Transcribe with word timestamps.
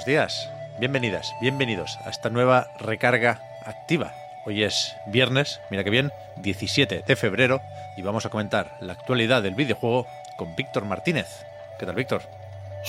Buenos 0.00 0.06
días, 0.06 0.48
bienvenidas, 0.78 1.34
bienvenidos 1.42 1.98
a 2.06 2.08
esta 2.08 2.30
nueva 2.30 2.68
recarga 2.78 3.42
activa. 3.66 4.14
Hoy 4.46 4.64
es 4.64 4.96
viernes, 5.04 5.60
mira 5.68 5.84
que 5.84 5.90
bien, 5.90 6.10
17 6.36 7.02
de 7.06 7.16
febrero 7.16 7.60
y 7.98 8.02
vamos 8.02 8.24
a 8.24 8.30
comentar 8.30 8.78
la 8.80 8.94
actualidad 8.94 9.42
del 9.42 9.54
videojuego 9.54 10.06
con 10.38 10.56
Víctor 10.56 10.86
Martínez. 10.86 11.44
¿Qué 11.78 11.84
tal, 11.84 11.96
Víctor? 11.96 12.22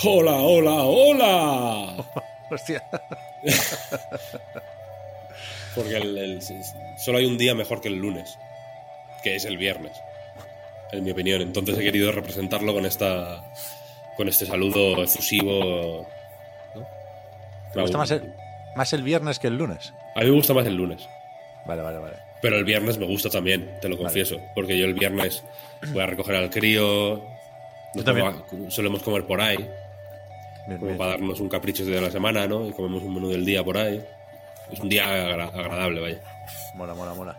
Hola, 0.04 0.32
hola, 0.36 0.72
hola. 0.84 1.94
Hostia. 2.50 2.82
Porque 5.74 5.96
el- 5.98 6.16
el- 6.16 6.40
solo 6.96 7.18
hay 7.18 7.26
un 7.26 7.36
día 7.36 7.54
mejor 7.54 7.82
que 7.82 7.88
el 7.88 7.96
lunes, 7.96 8.38
que 9.22 9.36
es 9.36 9.44
el 9.44 9.58
viernes, 9.58 9.92
en 10.92 11.04
mi 11.04 11.10
opinión. 11.10 11.42
Entonces 11.42 11.76
he 11.78 11.82
querido 11.82 12.10
representarlo 12.10 12.72
con 12.72 12.86
esta, 12.86 13.44
con 14.16 14.30
este 14.30 14.46
saludo 14.46 15.02
efusivo. 15.02 16.08
¿Te 17.74 17.80
gusta 17.80 17.98
más 17.98 18.10
el, 18.10 18.32
más 18.76 18.92
el 18.92 19.02
viernes 19.02 19.38
que 19.38 19.46
el 19.48 19.56
lunes? 19.56 19.92
A 20.14 20.20
mí 20.20 20.26
me 20.26 20.32
gusta 20.32 20.54
más 20.54 20.66
el 20.66 20.74
lunes, 20.76 21.08
Vale, 21.66 21.82
vale, 21.82 21.98
vale. 21.98 22.16
pero 22.42 22.56
el 22.56 22.64
viernes 22.64 22.98
me 22.98 23.06
gusta 23.06 23.30
también, 23.30 23.70
te 23.80 23.88
lo 23.88 23.96
confieso, 23.96 24.36
porque 24.54 24.76
yo 24.78 24.84
el 24.84 24.94
viernes 24.94 25.42
voy 25.92 26.02
a 26.02 26.06
recoger 26.06 26.36
al 26.36 26.50
crío. 26.50 27.22
Yo 27.94 28.04
también. 28.04 28.26
a- 28.28 28.70
solemos 28.70 29.02
comer 29.02 29.26
por 29.26 29.40
ahí, 29.40 29.56
Bien, 30.66 30.78
como 30.78 30.86
bien. 30.86 30.98
para 30.98 31.10
darnos 31.12 31.40
un 31.40 31.48
capricho 31.48 31.84
de 31.84 32.00
la 32.00 32.10
semana, 32.10 32.46
¿no? 32.46 32.66
Y 32.66 32.72
comemos 32.72 33.02
un 33.02 33.14
menú 33.14 33.28
del 33.28 33.44
día 33.44 33.62
por 33.64 33.76
ahí. 33.78 34.02
Es 34.70 34.80
un 34.80 34.88
día 34.88 35.04
agra- 35.04 35.48
agradable, 35.48 36.00
vaya. 36.00 36.20
Mola, 36.74 36.94
mola, 36.94 37.14
mola. 37.14 37.38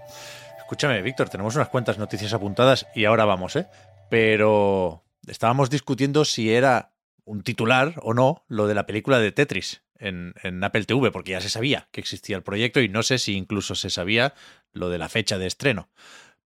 Escúchame, 0.59 1.02
Víctor, 1.02 1.30
tenemos 1.30 1.56
unas 1.56 1.70
cuantas 1.70 1.97
noticias 1.97 2.34
apuntadas 2.34 2.86
y 2.95 3.06
ahora 3.06 3.25
vamos, 3.25 3.56
¿eh? 3.56 3.66
Pero 4.09 5.03
estábamos 5.28 5.70
discutiendo 5.70 6.23
si 6.25 6.53
era 6.53 6.92
un 7.25 7.42
titular 7.44 7.94
o 8.03 8.14
no 8.14 8.44
lo 8.47 8.68
de 8.68 8.75
la 8.75 8.86
película 8.86 9.20
de 9.20 9.31
Tetris 9.31 9.81
en, 10.04 10.64
Apple 10.64 10.86
TV, 10.86 11.12
porque 11.12 11.32
ya 11.32 11.42
se 11.42 11.50
sabía 11.50 11.88
que 11.92 12.02
existía 12.02 12.36
el 12.36 12.44
proyecto 12.44 12.82
y 12.82 12.90
no 12.90 13.04
sé 13.04 13.18
si 13.18 13.36
incluso 13.36 13.76
se 13.76 13.90
sabía 13.90 14.34
lo 14.72 14.90
de 14.90 14.98
la 14.98 15.09
fecha 15.09 15.38
de 15.38 15.48
estreno. 15.48 15.90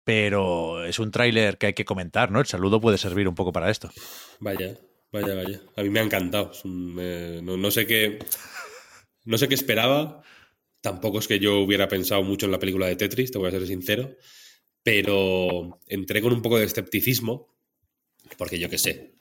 Pero 0.02 0.84
es 0.84 0.98
un 0.98 1.10
tráiler 1.10 1.56
que 1.56 1.66
hay 1.66 1.72
que 1.74 1.86
comentar, 1.86 2.30
¿no? 2.30 2.40
El 2.40 2.46
saludo 2.46 2.80
puede 2.80 2.98
servir 2.98 3.26
un 3.26 3.34
poco 3.34 3.52
para 3.52 3.70
esto. 3.70 3.90
Vaya, 4.40 4.76
vaya, 5.10 5.34
vaya. 5.34 5.60
A 5.76 5.82
mí 5.82 5.88
me 5.88 6.00
ha 6.00 6.02
encantado. 6.02 6.52
Eh, 6.98 7.40
no, 7.42 7.56
no 7.56 7.70
sé 7.70 7.86
qué. 7.86 8.18
No 9.24 9.38
sé 9.38 9.48
qué 9.48 9.54
esperaba. 9.54 10.22
Tampoco 10.82 11.18
es 11.18 11.28
que 11.28 11.38
yo 11.38 11.60
hubiera 11.60 11.88
pensado 11.88 12.22
mucho 12.22 12.44
en 12.44 12.52
la 12.52 12.58
película 12.58 12.86
de 12.86 12.96
Tetris, 12.96 13.30
te 13.30 13.38
voy 13.38 13.48
a 13.48 13.52
ser 13.52 13.66
sincero. 13.66 14.14
Pero 14.82 15.80
entré 15.86 16.20
con 16.20 16.34
un 16.34 16.42
poco 16.42 16.58
de 16.58 16.66
escepticismo. 16.66 17.48
Porque 18.36 18.58
yo 18.58 18.68
qué 18.68 18.76
sé. 18.76 19.14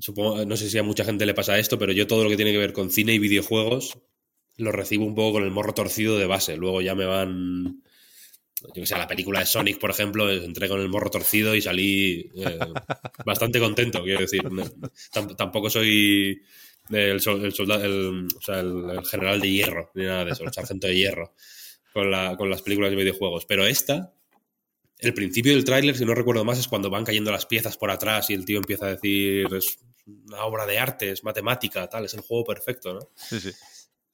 Supongo, 0.00 0.44
no 0.44 0.56
sé 0.56 0.68
si 0.70 0.78
a 0.78 0.82
mucha 0.82 1.04
gente 1.04 1.26
le 1.26 1.34
pasa 1.34 1.58
esto, 1.58 1.78
pero 1.78 1.92
yo 1.92 2.06
todo 2.06 2.24
lo 2.24 2.30
que 2.30 2.36
tiene 2.36 2.52
que 2.52 2.58
ver 2.58 2.72
con 2.72 2.90
cine 2.90 3.14
y 3.14 3.18
videojuegos 3.18 3.98
lo 4.58 4.72
recibo 4.72 5.04
un 5.04 5.14
poco 5.14 5.34
con 5.34 5.44
el 5.44 5.50
morro 5.50 5.74
torcido 5.74 6.18
de 6.18 6.26
base. 6.26 6.56
Luego 6.56 6.80
ya 6.82 6.94
me 6.94 7.04
van 7.06 7.82
yo 8.62 8.72
que 8.72 8.86
sé, 8.86 8.96
la 8.96 9.06
película 9.06 9.40
de 9.40 9.46
Sonic, 9.46 9.78
por 9.78 9.90
ejemplo, 9.90 10.30
entré 10.30 10.68
con 10.68 10.80
el 10.80 10.88
morro 10.88 11.10
torcido 11.10 11.54
y 11.54 11.62
salí 11.62 12.30
eh, 12.36 12.58
bastante 13.26 13.60
contento, 13.60 14.02
quiero 14.02 14.20
decir. 14.20 14.50
No, 14.50 14.64
tampoco 15.36 15.70
soy 15.70 16.40
el, 16.90 17.20
sol- 17.20 17.44
el 17.44 17.52
soldado, 17.52 17.84
el, 17.84 18.26
o 18.36 18.40
sea, 18.40 18.60
el, 18.60 18.90
el 18.90 19.04
general 19.06 19.40
de 19.40 19.50
hierro, 19.50 19.90
ni 19.94 20.04
nada 20.04 20.24
de 20.24 20.32
eso, 20.32 20.44
el 20.44 20.52
sargento 20.52 20.86
de 20.86 20.96
hierro 20.96 21.34
con, 21.92 22.10
la, 22.10 22.36
con 22.36 22.50
las 22.50 22.62
películas 22.62 22.90
de 22.90 22.96
videojuegos. 22.96 23.44
Pero 23.46 23.66
esta, 23.66 24.14
el 24.98 25.14
principio 25.14 25.52
del 25.52 25.64
tráiler, 25.64 25.96
si 25.96 26.04
no 26.04 26.14
recuerdo 26.14 26.44
más, 26.44 26.58
es 26.58 26.68
cuando 26.68 26.90
van 26.90 27.04
cayendo 27.04 27.30
las 27.30 27.46
piezas 27.46 27.76
por 27.76 27.90
atrás 27.90 28.30
y 28.30 28.34
el 28.34 28.44
tío 28.44 28.58
empieza 28.58 28.86
a 28.86 28.90
decir, 28.94 29.46
es 29.54 29.78
una 30.06 30.44
obra 30.44 30.66
de 30.66 30.78
arte, 30.78 31.10
es 31.10 31.22
matemática, 31.24 31.88
tal, 31.88 32.04
es 32.04 32.14
el 32.14 32.20
juego 32.20 32.44
perfecto, 32.44 32.94
¿no? 32.94 33.00
Sí, 33.16 33.40
sí. 33.40 33.50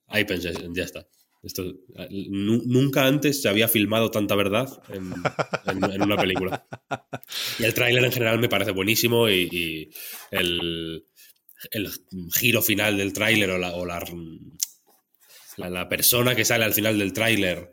Ahí 0.08 0.24
pensé, 0.24 0.52
ya 0.74 0.84
está. 0.84 1.06
Esto, 1.42 1.64
nu- 2.10 2.62
nunca 2.66 3.04
antes 3.06 3.42
se 3.42 3.48
había 3.48 3.66
filmado 3.66 4.10
tanta 4.10 4.34
verdad 4.36 4.68
en, 4.90 5.12
en- 5.66 5.90
en 5.92 6.02
una 6.02 6.16
película. 6.16 6.66
Y 7.58 7.64
el 7.64 7.74
tráiler 7.74 8.04
en 8.04 8.12
general 8.12 8.38
me 8.38 8.48
parece 8.48 8.70
buenísimo 8.70 9.28
y, 9.28 9.48
y 9.50 9.90
el, 10.30 11.04
el 11.72 11.90
giro 12.32 12.62
final 12.62 12.96
del 12.96 13.12
tráiler 13.12 13.50
o, 13.50 13.58
la, 13.58 13.74
o 13.74 13.84
la, 13.84 14.04
la, 15.56 15.68
la 15.70 15.88
persona 15.88 16.34
que 16.36 16.44
sale 16.44 16.64
al 16.64 16.74
final 16.74 16.98
del 16.98 17.12
tráiler, 17.12 17.72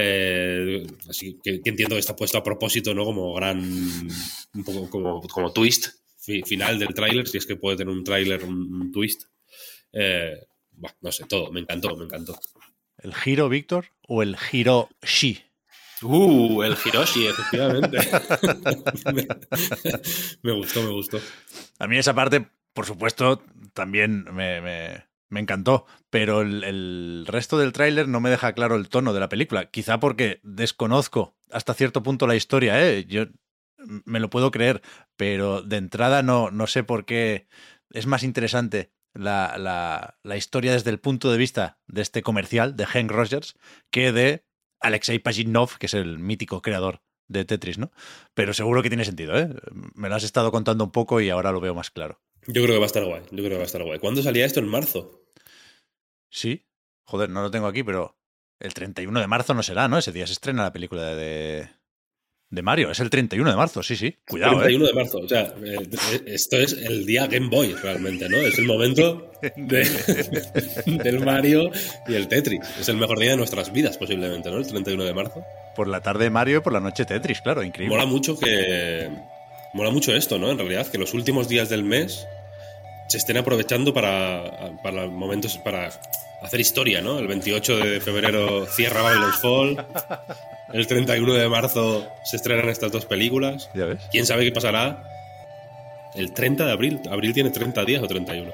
eh, 0.00 0.86
así 1.08 1.38
que, 1.42 1.60
que 1.60 1.70
entiendo 1.70 1.96
que 1.96 2.00
está 2.00 2.14
puesto 2.14 2.38
a 2.38 2.42
propósito, 2.44 2.94
¿no? 2.94 3.04
Como 3.04 3.34
gran, 3.34 3.58
un 3.60 4.64
poco 4.64 4.88
como, 4.88 5.20
como 5.22 5.52
twist 5.52 5.88
fi- 6.18 6.42
final 6.42 6.78
del 6.78 6.94
tráiler, 6.94 7.26
si 7.26 7.38
es 7.38 7.46
que 7.46 7.56
puede 7.56 7.76
tener 7.78 7.92
un 7.92 8.04
tráiler, 8.04 8.44
un, 8.44 8.72
un 8.74 8.92
twist. 8.92 9.24
Eh, 9.92 10.36
no 11.00 11.10
sé, 11.10 11.24
todo, 11.24 11.50
me 11.50 11.60
encantó, 11.60 11.96
me 11.96 12.04
encantó. 12.04 12.38
¿El 12.98 13.14
giro, 13.14 13.48
Víctor, 13.48 13.86
o 14.06 14.22
el 14.22 14.36
giro 14.36 14.88
Shi? 15.02 15.42
Uh, 16.02 16.62
el 16.62 16.76
Hiroshi, 16.84 17.26
efectivamente. 17.26 17.98
me, 19.12 19.26
me 20.42 20.52
gustó, 20.52 20.82
me 20.84 20.90
gustó. 20.92 21.20
A 21.80 21.88
mí 21.88 21.98
esa 21.98 22.14
parte, 22.14 22.46
por 22.72 22.86
supuesto, 22.86 23.42
también 23.72 24.22
me, 24.32 24.60
me- 24.60 25.07
me 25.30 25.40
encantó, 25.40 25.86
pero 26.10 26.40
el, 26.42 27.24
resto 27.26 27.58
del 27.58 27.72
tráiler 27.72 28.08
no 28.08 28.20
me 28.20 28.30
deja 28.30 28.52
claro 28.52 28.76
el 28.76 28.88
tono 28.88 29.12
de 29.12 29.20
la 29.20 29.28
película. 29.28 29.70
Quizá 29.70 30.00
porque 30.00 30.40
desconozco 30.42 31.36
hasta 31.50 31.74
cierto 31.74 32.02
punto 32.02 32.26
la 32.26 32.36
historia, 32.36 32.82
¿eh? 32.86 33.04
Yo 33.06 33.26
me 34.04 34.20
lo 34.20 34.30
puedo 34.30 34.50
creer, 34.50 34.82
pero 35.16 35.62
de 35.62 35.76
entrada 35.76 36.22
no, 36.22 36.50
no 36.50 36.66
sé 36.66 36.82
por 36.84 37.04
qué 37.04 37.46
es 37.90 38.06
más 38.06 38.22
interesante 38.22 38.92
la, 39.14 39.56
la- 39.58 40.18
la 40.22 40.36
historia 40.36 40.72
desde 40.72 40.90
el 40.90 41.00
punto 41.00 41.30
de 41.30 41.38
vista 41.38 41.78
de 41.86 42.02
este 42.02 42.22
comercial, 42.22 42.76
de 42.76 42.86
Hank 42.86 43.10
Rogers, 43.10 43.56
que 43.90 44.12
de 44.12 44.44
Alexei 44.80 45.18
Pajitnov, 45.18 45.78
que 45.78 45.86
es 45.86 45.94
el 45.94 46.18
mítico 46.18 46.62
creador 46.62 47.02
de 47.28 47.44
Tetris, 47.44 47.78
¿no? 47.78 47.90
Pero 48.34 48.54
seguro 48.54 48.82
que 48.82 48.90
tiene 48.90 49.04
sentido, 49.04 49.38
¿eh? 49.38 49.48
Me 49.94 50.08
lo 50.08 50.14
has 50.14 50.24
estado 50.24 50.50
contando 50.50 50.84
un 50.84 50.92
poco 50.92 51.20
y 51.20 51.30
ahora 51.30 51.52
lo 51.52 51.60
veo 51.60 51.74
más 51.74 51.90
claro. 51.90 52.20
Yo 52.48 52.62
creo 52.62 52.74
que 52.74 52.78
va 52.78 52.84
a 52.84 52.86
estar 52.86 53.04
guay, 53.04 53.22
yo 53.30 53.38
creo 53.38 53.50
que 53.50 53.56
va 53.56 53.62
a 53.62 53.66
estar 53.66 53.82
guay. 53.84 53.98
¿Cuándo 53.98 54.22
salía 54.22 54.44
esto? 54.46 54.58
En 54.60 54.66
marzo. 54.68 55.22
Sí, 56.30 56.66
joder, 57.04 57.30
no 57.30 57.42
lo 57.42 57.50
tengo 57.50 57.66
aquí, 57.66 57.82
pero 57.82 58.18
el 58.60 58.74
31 58.74 59.20
de 59.20 59.26
marzo 59.26 59.54
no 59.54 59.62
será, 59.62 59.86
¿no? 59.88 59.98
Ese 59.98 60.12
día 60.12 60.26
se 60.26 60.32
estrena 60.32 60.62
la 60.64 60.72
película 60.72 61.14
de, 61.14 61.68
de 62.50 62.62
Mario. 62.62 62.90
Es 62.90 63.00
el 63.00 63.10
31 63.10 63.50
de 63.50 63.56
marzo, 63.56 63.82
sí, 63.82 63.96
sí. 63.96 64.16
Cuidado, 64.26 64.60
31 64.60 64.84
¿eh? 64.84 64.88
de 64.88 64.94
marzo. 64.94 65.18
O 65.18 65.28
sea, 65.28 65.54
eh, 65.64 66.22
esto 66.26 66.56
es 66.56 66.72
el 66.72 67.06
día 67.06 67.26
Game 67.26 67.48
Boy, 67.48 67.74
realmente, 67.74 68.28
¿no? 68.28 68.38
Es 68.38 68.58
el 68.58 68.64
momento 68.66 69.30
de- 69.56 69.84
del 71.04 71.20
Mario 71.20 71.70
y 72.08 72.14
el 72.14 72.28
Tetris. 72.28 72.60
Es 72.80 72.88
el 72.88 72.96
mejor 72.96 73.18
día 73.18 73.30
de 73.30 73.36
nuestras 73.36 73.72
vidas, 73.72 73.96
posiblemente, 73.98 74.50
¿no? 74.50 74.58
El 74.58 74.66
31 74.66 75.04
de 75.04 75.14
marzo. 75.14 75.44
Por 75.76 75.86
la 75.88 76.00
tarde 76.02 76.30
Mario 76.30 76.58
y 76.58 76.60
por 76.60 76.72
la 76.72 76.80
noche 76.80 77.04
Tetris, 77.04 77.40
claro, 77.42 77.62
increíble. 77.62 77.94
Mola 77.94 78.06
mucho 78.08 78.38
que. 78.38 79.08
Mola 79.74 79.90
mucho 79.90 80.14
esto, 80.16 80.38
¿no? 80.38 80.50
En 80.50 80.56
realidad, 80.58 80.90
que 80.90 80.96
los 80.98 81.12
últimos 81.14 81.46
días 81.48 81.68
del 81.68 81.84
mes 81.84 82.26
se 83.08 83.18
estén 83.18 83.36
aprovechando 83.36 83.92
para, 83.92 84.72
para 84.82 85.06
momentos. 85.06 85.58
para 85.58 85.90
hacer 86.42 86.60
historia, 86.60 87.00
¿no? 87.00 87.18
El 87.18 87.26
28 87.26 87.76
de 87.78 88.00
febrero 88.00 88.66
cierra 88.70 89.02
Babylon's 89.02 89.38
Fall. 89.38 89.86
El 90.72 90.86
31 90.86 91.34
de 91.34 91.48
marzo 91.48 92.06
se 92.24 92.36
estrenan 92.36 92.68
estas 92.68 92.92
dos 92.92 93.06
películas. 93.06 93.70
¿Ya 93.74 93.86
ves? 93.86 94.00
¿Quién 94.10 94.26
sabe 94.26 94.44
qué 94.44 94.52
pasará 94.52 95.02
el 96.14 96.32
30 96.32 96.66
de 96.66 96.72
abril? 96.72 97.00
¿Abril 97.10 97.32
tiene 97.32 97.50
30 97.50 97.84
días 97.84 98.02
o 98.02 98.06
31? 98.06 98.52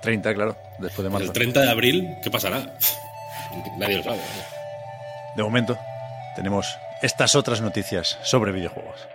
30, 0.00 0.34
claro, 0.34 0.56
después 0.78 1.04
de 1.04 1.10
marzo. 1.10 1.26
El 1.26 1.32
30 1.32 1.60
de 1.62 1.70
abril, 1.70 2.16
¿qué 2.22 2.30
pasará? 2.30 2.76
Nadie 3.78 3.98
lo 3.98 4.04
sabe. 4.04 4.20
De 5.34 5.42
momento, 5.42 5.78
tenemos 6.36 6.78
estas 7.02 7.34
otras 7.34 7.60
noticias 7.60 8.18
sobre 8.22 8.52
videojuegos. 8.52 9.06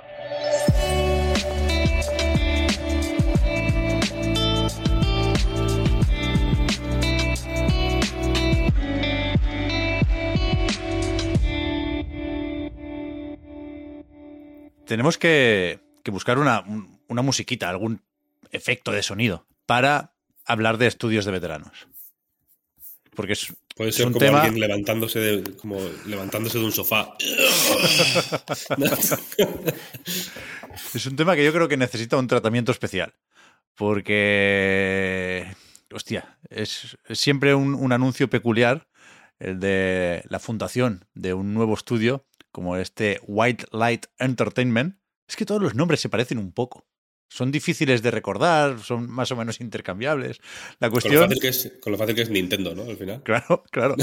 Tenemos 14.92 15.18
que, 15.18 15.80
que 16.04 16.12
buscar 16.12 16.38
una, 16.38 16.66
una 17.08 17.22
musiquita, 17.22 17.70
algún 17.70 18.02
efecto 18.52 18.92
de 18.92 19.02
sonido 19.02 19.48
para 19.66 20.12
hablar 20.44 20.78
de 20.78 20.88
estudios 20.88 21.24
de 21.24 21.32
veteranos. 21.32 21.88
Porque 23.16 23.32
es, 23.32 23.54
Puede 23.74 23.94
ser 23.94 24.08
un 24.08 24.12
como 24.12 24.26
tema- 24.26 24.42
alguien 24.42 24.60
levantándose 24.60 25.20
de, 25.20 25.56
como 25.56 25.80
levantándose 26.06 26.60
de 26.60 26.66
un 26.66 26.74
sofá. 26.74 27.14
Es 30.94 31.06
un 31.06 31.16
tema 31.16 31.36
que 31.38 31.46
yo 31.46 31.54
creo 31.54 31.70
que 31.70 31.78
necesita 31.78 32.18
un 32.18 32.28
tratamiento 32.28 32.74
especial. 32.74 33.14
Porque, 33.76 35.48
hostia, 35.94 36.38
es, 36.50 36.98
es 37.08 37.18
siempre 37.18 37.56
un, 37.56 37.76
un 37.76 37.94
anuncio 37.94 38.30
peculiar 38.30 38.88
el 39.40 39.58
de 39.62 40.24
la 40.28 40.40
fundación 40.40 41.06
de 41.14 41.34
un 41.34 41.54
nuevo 41.54 41.76
estudio 41.76 42.26
como 42.52 42.78
este 42.78 43.20
White 43.24 43.66
Light 43.72 44.06
Entertainment. 44.18 44.98
Es 45.28 45.36
que 45.36 45.46
todos 45.46 45.62
los 45.62 45.76
nombres 45.76 46.02
se 46.02 46.10
parecen 46.10 46.38
un 46.38 46.52
poco. 46.52 46.86
Son 47.30 47.50
difíciles 47.50 48.02
de 48.02 48.12
recordar, 48.12 48.80
son 48.80 49.10
más 49.10 49.32
o 49.32 49.38
menos 49.38 49.62
intercambiables. 49.62 50.42
La 50.80 50.90
Con 50.90 50.98
lo, 50.98 51.02
cuestión... 51.02 51.24
fácil 51.24 51.42
que 51.42 51.48
es, 51.48 51.74
con 51.82 51.94
lo 51.94 51.98
fácil 51.98 52.16
que 52.16 52.24
es 52.24 52.30
Nintendo, 52.30 52.76
¿no? 52.76 52.84
Al 52.84 52.98
final. 52.98 53.24
Claro, 53.24 53.64
claro. 53.72 53.96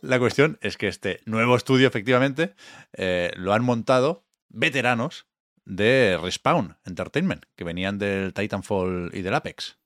La 0.00 0.20
cuestión 0.20 0.58
es 0.60 0.76
que 0.76 0.86
este 0.86 1.20
nuevo 1.24 1.56
estudio, 1.56 1.88
efectivamente, 1.88 2.54
eh, 2.92 3.32
lo 3.34 3.52
han 3.52 3.64
montado 3.64 4.24
veteranos 4.48 5.26
de 5.64 6.18
Respawn 6.22 6.76
Entertainment, 6.84 7.44
que 7.56 7.64
venían 7.64 7.98
del 7.98 8.32
Titanfall 8.32 9.10
y 9.12 9.22
del 9.22 9.34
Apex. 9.34 9.78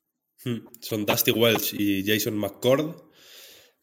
Hmm. 0.44 0.67
Son 0.81 1.06
Dusty 1.06 1.31
Welch 1.31 1.73
y 1.73 2.05
Jason 2.06 2.37
McCord, 2.37 2.94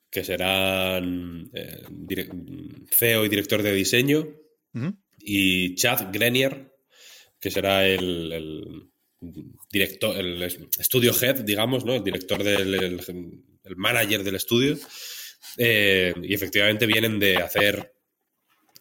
que 0.09 0.23
serán 0.23 1.49
eh, 1.53 1.83
CEO 2.91 3.25
y 3.25 3.29
director 3.29 3.61
de 3.61 3.73
diseño, 3.73 4.27
y 5.19 5.75
Chad 5.75 6.11
Grenier, 6.11 6.73
que 7.39 7.51
será 7.51 7.87
el, 7.87 8.31
el 8.31 8.87
director, 9.71 10.17
el 10.17 10.41
estudio 10.43 11.13
head, 11.19 11.41
digamos, 11.41 11.85
¿no? 11.85 11.95
El 11.95 12.03
director 12.03 12.43
del 12.43 12.73
el, 12.73 13.01
el 13.63 13.75
manager 13.75 14.23
del 14.23 14.35
estudio. 14.35 14.77
Eh, 15.57 16.13
y 16.21 16.33
efectivamente 16.33 16.85
vienen 16.85 17.19
de 17.19 17.37
hacer 17.37 17.93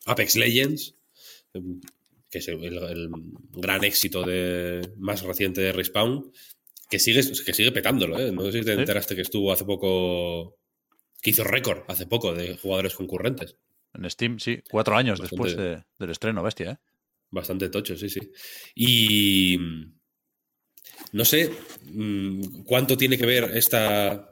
Apex 0.07 0.37
Legends, 0.37 0.97
que 2.31 2.39
es 2.39 2.49
el, 2.49 2.65
el 2.65 3.09
gran 3.53 3.85
éxito 3.85 4.23
de, 4.23 4.93
más 4.97 5.23
reciente 5.23 5.61
de 5.61 5.73
Respawn, 5.73 6.31
que 6.91 6.99
sigue, 6.99 7.23
que 7.45 7.55
sigue 7.55 7.73
petándolo, 7.73 8.19
¿eh? 8.19 8.33
No 8.33 8.45
sé 8.45 8.61
si 8.61 8.65
te 8.65 8.73
enteraste 8.73 9.15
que 9.15 9.23
estuvo 9.23 9.53
hace 9.53 9.65
poco, 9.65 10.58
que 11.23 11.31
hizo 11.31 11.45
récord 11.45 11.83
hace 11.89 12.07
poco 12.07 12.35
de 12.35 12.57
jugadores 12.57 12.95
concurrentes. 12.95 13.57
En 13.95 14.09
Steam, 14.11 14.39
sí, 14.39 14.61
cuatro 14.71 14.97
años 14.97 15.19
Bastante. 15.19 15.45
después 15.45 15.57
de- 15.57 15.85
del 15.99 16.11
estreno, 16.11 16.43
bestia, 16.43 16.71
¿eh? 16.73 16.77
Bastante 17.31 17.69
tocho, 17.69 17.97
sí, 17.97 18.09
sí. 18.09 18.21
Y 18.75 19.59
mm, 19.59 19.99
no 21.13 21.25
sé 21.25 21.51
mm, 21.85 22.63
cuánto 22.65 22.97
tiene 22.97 23.19
que 23.19 23.27
ver 23.27 23.51
esta 23.57 24.31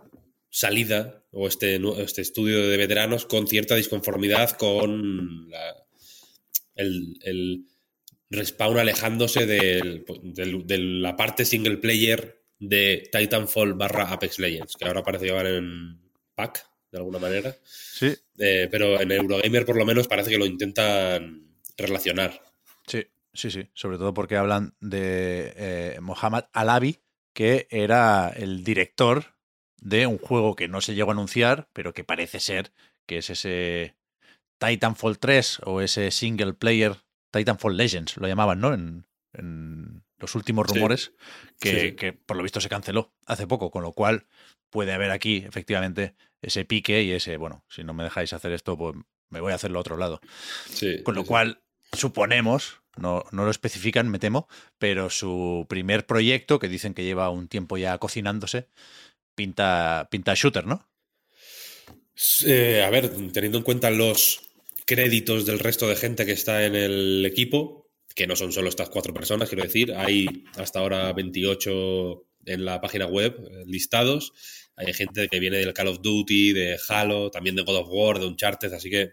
salida 0.51 1.25
o 1.33 1.49
este, 1.49 1.79
este 1.99 2.23
estudio 2.23 2.67
de 2.69 2.77
veteranos 2.77 3.27
con 3.27 3.47
cierta 3.47 3.75
disconformidad 3.75 4.51
con 4.53 5.51
la- 5.51 5.75
el, 6.75 7.19
el 7.23 7.67
respawn 8.31 8.79
alejándose 8.79 9.47
del- 9.47 10.05
del- 10.23 10.67
de 10.67 10.79
la 10.79 11.17
parte 11.17 11.45
single 11.45 11.79
player 11.79 12.43
de 12.59 13.09
Titanfall 13.13 13.75
barra 13.75 14.11
Apex 14.13 14.39
Legends, 14.39 14.77
que 14.77 14.87
ahora 14.87 15.03
parece 15.03 15.27
que 15.27 15.33
van 15.33 15.47
en 15.47 16.01
pack, 16.35 16.67
de 16.97 17.01
alguna 17.03 17.19
manera. 17.19 17.55
Sí, 17.65 18.15
Eh, 18.39 18.69
pero 18.71 19.01
en 19.01 19.13
Eurogamer 19.13 19.65
por 19.65 19.77
lo 19.77 19.87
menos 19.87 20.09
parece 20.09 20.31
que 20.31 20.39
lo 20.39 20.47
intentan 20.47 21.47
relacionar. 21.77 22.41
sí, 22.87 23.05
sí, 23.33 23.51
sí. 23.51 23.69
Sobre 23.75 23.99
todo 23.99 24.15
porque 24.15 24.37
hablan 24.37 24.75
de 24.81 25.53
eh, 25.57 25.99
Mohammad 26.01 26.45
Alabi, 26.53 26.99
que 27.33 27.67
era 27.71 28.31
el 28.31 28.65
director 28.65 29.37
de 29.81 30.07
un 30.07 30.19
juego 30.19 30.57
que 30.57 30.69
no 30.69 30.81
se 30.81 30.95
llegó 30.95 31.11
a 31.11 31.15
anunciar, 31.15 31.69
pero 31.73 31.93
que 31.93 32.05
parece 32.05 32.41
ser 32.41 32.73
que 33.07 33.19
es 33.19 33.31
ese 33.31 33.95
Titanfall 34.59 35.19
3 35.19 35.61
o 35.65 35.81
ese 35.81 36.11
single 36.11 36.55
player 36.55 36.97
Titanfall 37.31 37.77
Legends, 37.77 38.17
lo 38.17 38.27
llamaban, 38.27 38.61
¿no? 38.61 38.73
En, 38.73 39.07
en 39.35 40.03
los 40.19 40.35
últimos 40.35 40.67
Sí. 40.69 40.75
rumores, 40.75 41.13
que, 41.61 41.81
Sí. 41.81 41.93
que 41.97 42.13
por 42.13 42.37
lo 42.37 42.43
visto 42.43 42.61
se 42.61 42.69
canceló 42.69 43.13
hace 43.27 43.47
poco, 43.47 43.71
con 43.71 43.83
lo 43.83 43.93
cual 43.93 44.27
puede 44.71 44.93
haber 44.93 45.11
aquí 45.11 45.45
efectivamente 45.47 46.15
ese 46.43 46.65
pique 46.65 47.03
y 47.03 47.13
ese, 47.13 47.37
bueno, 47.37 47.65
si 47.69 47.85
no 47.85 47.95
me 47.95 48.05
dejáis 48.05 48.33
hacer 48.33 48.53
esto, 48.53 48.77
pues 48.77 48.97
me 49.31 49.41
voy 49.41 49.53
a 49.53 49.57
hacerlo 49.57 49.79
a 49.79 49.81
otro 49.81 49.97
lado. 49.97 50.21
Con 51.03 51.15
lo 51.15 51.25
cual, 51.25 51.63
suponemos, 51.93 52.81
no, 52.97 53.25
no 53.31 53.45
lo 53.45 53.51
especifican, 53.51 54.09
me 54.09 54.19
temo, 54.19 54.49
pero 54.79 55.11
su 55.11 55.67
primer 55.69 56.07
proyecto, 56.07 56.59
que 56.59 56.69
dicen 56.69 56.95
que 56.95 57.05
lleva 57.05 57.31
un 57.31 57.49
tiempo 57.49 57.77
ya 57.77 57.99
cocinándose, 57.99 58.69
pinta, 59.35 60.09
pinta 60.11 60.35
shooter, 60.35 60.67
¿no? 60.67 60.89
Eh, 62.47 62.83
a 62.85 62.91
ver, 62.91 63.11
teniendo 63.33 63.59
en 63.59 63.65
cuenta 63.65 63.91
los 63.91 64.41
créditos 64.87 65.45
del 65.47 65.59
resto 65.59 65.89
de 65.89 65.97
gente 65.97 66.25
que 66.25 66.33
está 66.33 66.65
en 66.65 66.75
el 66.75 67.25
equipo, 67.27 67.86
que 68.17 68.27
no 68.27 68.35
son 68.35 68.51
solo 68.51 68.69
estas 68.69 68.89
cuatro 68.91 69.15
personas, 69.15 69.49
quiero 69.49 69.63
decir, 69.63 69.95
hay 69.95 70.45
hasta 70.57 70.81
ahora 70.81 71.13
28 71.13 72.25
en 72.47 72.65
la 72.65 72.81
página 72.81 73.07
web 73.07 73.37
eh, 73.51 73.65
listados. 73.67 74.33
Hay 74.75 74.93
gente 74.95 75.29
que 75.29 75.39
viene 75.39 75.59
del 75.59 75.73
Call 75.75 75.89
of 75.89 76.01
Duty, 76.03 76.53
de 76.53 76.79
Halo, 76.89 77.31
también 77.31 77.57
de 77.57 77.63
God 77.63 77.77
of 77.77 77.89
War, 77.91 78.19
de 78.19 78.27
Uncharted, 78.27 78.73
así 78.73 78.91
que 78.91 79.13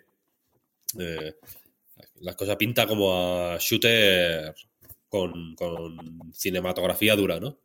eh, 1.00 1.36
la 2.22 2.34
cosa 2.36 2.58
pinta 2.58 2.88
como 2.88 3.14
a 3.14 3.58
shooter 3.60 4.56
con, 5.10 5.54
con 5.56 6.32
cinematografía 6.34 7.16
dura, 7.16 7.40
¿no? 7.40 7.60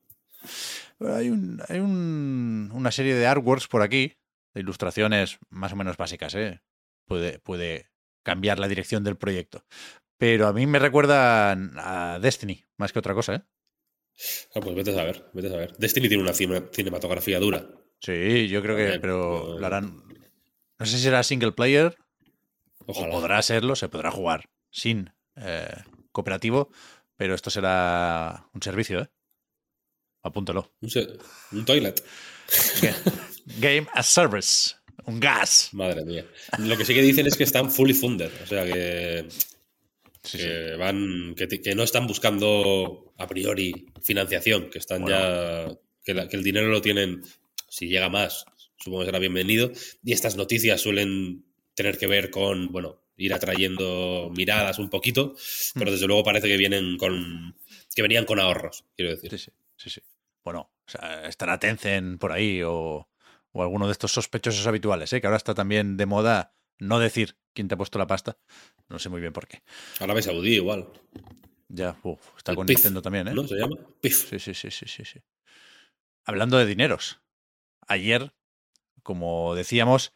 Hay, 1.00 1.30
un, 1.30 1.60
hay 1.68 1.78
un- 1.78 2.70
una 2.74 2.90
serie 2.90 3.14
de 3.14 3.26
artworks 3.26 3.68
por 3.68 3.82
aquí, 3.82 4.14
de 4.54 4.60
ilustraciones 4.60 5.38
más 5.50 5.72
o 5.72 5.76
menos 5.76 5.96
básicas, 5.96 6.34
¿eh? 6.34 6.60
Puede, 7.06 7.38
puede 7.38 7.90
cambiar 8.24 8.58
la 8.58 8.68
dirección 8.68 9.04
del 9.04 9.16
proyecto. 9.16 9.64
Pero 10.18 10.48
a 10.48 10.52
mí 10.52 10.66
me 10.66 10.78
recuerdan 10.78 11.72
a 11.76 12.18
Destiny, 12.20 12.66
más 12.76 12.92
que 12.92 12.98
otra 12.98 13.14
cosa, 13.14 13.34
¿eh? 13.36 13.42
Ah, 14.54 14.60
pues 14.60 14.74
vete 14.74 14.90
a 14.90 14.94
saber, 14.94 15.30
vete 15.32 15.46
a 15.46 15.50
saber. 15.50 15.76
Destiny 15.78 16.08
tiene 16.08 16.22
una 16.24 16.32
cine- 16.34 16.68
cinematografía 16.72 17.38
dura. 17.38 17.66
Sí, 18.00 18.48
yo 18.48 18.60
creo 18.62 18.76
que, 18.76 18.98
pero 19.00 19.42
pero- 19.44 19.58
lo 19.58 19.66
harán. 19.66 20.02
No 20.78 20.86
sé 20.86 20.96
si 20.96 21.02
será 21.04 21.22
single 21.22 21.52
player 21.52 21.96
Ojalá. 22.86 23.08
o 23.08 23.20
podrá 23.20 23.42
serlo, 23.42 23.74
se 23.76 23.88
podrá 23.88 24.10
jugar 24.10 24.48
sin 24.70 25.10
eh, 25.36 25.68
cooperativo, 26.12 26.70
pero 27.16 27.34
esto 27.34 27.50
será 27.50 28.48
un 28.54 28.62
servicio, 28.62 29.00
¿eh? 29.02 29.08
Apúntalo. 30.22 30.72
Un, 30.80 30.90
un 31.52 31.64
toilet. 31.64 32.04
Ga- 32.82 32.96
Game 33.60 33.86
as 33.94 34.06
Service, 34.06 34.74
un 35.06 35.20
gas. 35.20 35.70
Madre 35.72 36.04
mía. 36.04 36.26
Lo 36.58 36.76
que 36.76 36.84
sí 36.84 36.92
que 36.94 37.02
dicen 37.02 37.26
es 37.26 37.36
que 37.36 37.44
están 37.44 37.70
fully 37.70 37.94
funded. 37.94 38.30
O 38.42 38.46
sea 38.46 38.64
que, 38.64 39.28
Sí, 40.22 40.38
sí. 40.38 40.44
que 40.44 40.76
van. 40.76 41.34
Que, 41.36 41.48
que 41.48 41.74
no 41.74 41.82
están 41.82 42.06
buscando 42.06 43.12
a 43.18 43.26
priori 43.26 43.86
financiación, 44.02 44.70
que 44.70 44.78
están 44.78 45.06
ya. 45.06 45.66
Que, 46.04 46.14
la- 46.14 46.28
que 46.28 46.36
el 46.36 46.42
dinero 46.44 46.68
lo 46.68 46.80
tienen. 46.80 47.22
Si 47.68 47.86
llega 47.88 48.08
más, 48.08 48.44
supongo 48.78 49.00
que 49.00 49.06
será 49.06 49.18
bienvenido. 49.18 49.70
Y 50.02 50.12
estas 50.12 50.36
noticias 50.36 50.80
suelen 50.80 51.44
tener 51.74 51.98
que 51.98 52.06
ver 52.06 52.30
con, 52.30 52.68
bueno, 52.72 53.02
ir 53.16 53.34
atrayendo 53.34 54.30
miradas 54.34 54.78
un 54.78 54.88
poquito. 54.90 55.34
Pero 55.74 55.90
desde 55.92 56.06
luego 56.06 56.24
parece 56.24 56.48
que 56.48 56.56
vienen 56.56 56.96
con. 56.96 57.56
que 57.94 58.02
venían 58.02 58.24
con 58.24 58.40
ahorros, 58.40 58.84
quiero 58.96 59.12
decir. 59.12 59.30
Sí, 59.30 59.38
sí, 59.38 59.50
sí, 59.76 59.90
sí. 59.90 60.00
Bueno, 60.44 60.70
o 60.86 60.90
sea, 60.90 61.26
estará 61.28 61.58
Tencent 61.58 62.18
por 62.18 62.32
ahí 62.32 62.62
o, 62.62 63.06
o 63.52 63.62
alguno 63.62 63.86
de 63.86 63.92
estos 63.92 64.12
sospechosos 64.12 64.66
habituales, 64.66 65.12
¿eh? 65.12 65.20
que 65.20 65.26
ahora 65.26 65.36
está 65.36 65.52
también 65.54 65.96
de 65.98 66.06
moda 66.06 66.54
no 66.78 66.98
decir 66.98 67.36
quién 67.54 67.68
te 67.68 67.74
ha 67.74 67.78
puesto 67.78 67.98
la 67.98 68.06
pasta. 68.06 68.38
No 68.88 68.98
sé 68.98 69.08
muy 69.08 69.20
bien 69.20 69.32
por 69.32 69.46
qué. 69.46 69.62
Arabia 70.00 70.22
Saudí 70.22 70.54
igual. 70.54 70.88
Ya, 71.68 71.98
uf, 72.02 72.20
está 72.36 72.52
El 72.52 72.56
con 72.56 72.66
PIF, 72.66 72.78
Nintendo 72.78 73.02
también, 73.02 73.28
¿eh? 73.28 73.34
¿No? 73.34 73.46
Se 73.46 73.56
llama 73.56 73.76
PIF. 74.00 74.30
Sí, 74.30 74.38
sí, 74.38 74.54
sí, 74.54 74.70
sí, 74.70 74.86
sí, 74.86 75.04
sí. 75.04 75.20
Hablando 76.24 76.58
de 76.58 76.66
dineros, 76.66 77.20
ayer, 77.86 78.32
como 79.02 79.54
decíamos, 79.54 80.14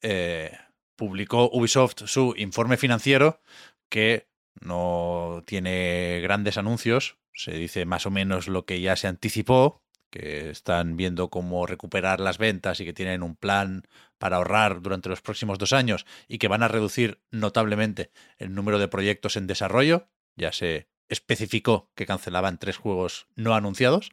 eh, 0.00 0.56
publicó 0.96 1.50
Ubisoft 1.52 2.06
su 2.06 2.34
informe 2.36 2.76
financiero 2.76 3.40
que 3.88 4.28
no 4.60 5.42
tiene 5.46 6.20
grandes 6.22 6.58
anuncios, 6.58 7.18
se 7.34 7.52
dice 7.52 7.84
más 7.84 8.06
o 8.06 8.10
menos 8.10 8.48
lo 8.48 8.64
que 8.64 8.80
ya 8.80 8.96
se 8.96 9.08
anticipó, 9.08 9.81
que 10.12 10.50
están 10.50 10.96
viendo 10.98 11.30
cómo 11.30 11.66
recuperar 11.66 12.20
las 12.20 12.36
ventas 12.36 12.78
y 12.78 12.84
que 12.84 12.92
tienen 12.92 13.22
un 13.22 13.34
plan 13.34 13.88
para 14.18 14.36
ahorrar 14.36 14.82
durante 14.82 15.08
los 15.08 15.22
próximos 15.22 15.58
dos 15.58 15.72
años 15.72 16.04
y 16.28 16.36
que 16.36 16.48
van 16.48 16.62
a 16.62 16.68
reducir 16.68 17.22
notablemente 17.30 18.12
el 18.36 18.54
número 18.54 18.78
de 18.78 18.88
proyectos 18.88 19.36
en 19.36 19.46
desarrollo. 19.46 20.08
Ya 20.36 20.52
se 20.52 20.86
especificó 21.08 21.90
que 21.94 22.04
cancelaban 22.04 22.58
tres 22.58 22.76
juegos 22.76 23.26
no 23.36 23.54
anunciados, 23.54 24.10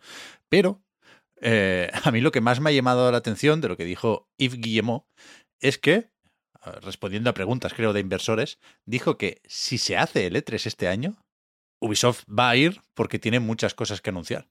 pero 0.48 0.82
eh, 1.41 1.91
a 2.03 2.12
mí 2.12 2.22
lo 2.22 2.32
que 2.32 2.41
más 2.41 2.62
me 2.62 2.70
ha 2.70 2.74
llamado 2.74 3.12
la 3.12 3.18
atención 3.18 3.60
de 3.60 3.68
lo 3.68 3.75
que 3.75 3.86
dijo 3.86 4.29
Yves 4.38 4.62
Guillemot 4.62 5.06
es 5.60 5.77
que, 5.77 5.96
eh, 5.96 6.10
respondiendo 6.82 7.29
a 7.29 7.34
preguntas 7.34 7.74
creo 7.74 7.91
de 7.91 8.00
inversores, 8.00 8.58
dijo 8.86 9.18
que 9.18 9.41
si 9.46 9.77
se 9.77 9.98
hace 9.98 10.27
el 10.27 10.36
E3 10.38 10.65
este 10.65 10.88
año, 10.88 11.18
Ubisoft 11.82 12.24
va 12.27 12.50
a 12.50 12.56
ir 12.56 12.82
porque 12.94 13.20
tiene 13.20 13.41
muchas 13.41 13.74
cosas 13.74 14.01
que 14.01 14.12
anunciar. 14.12 14.48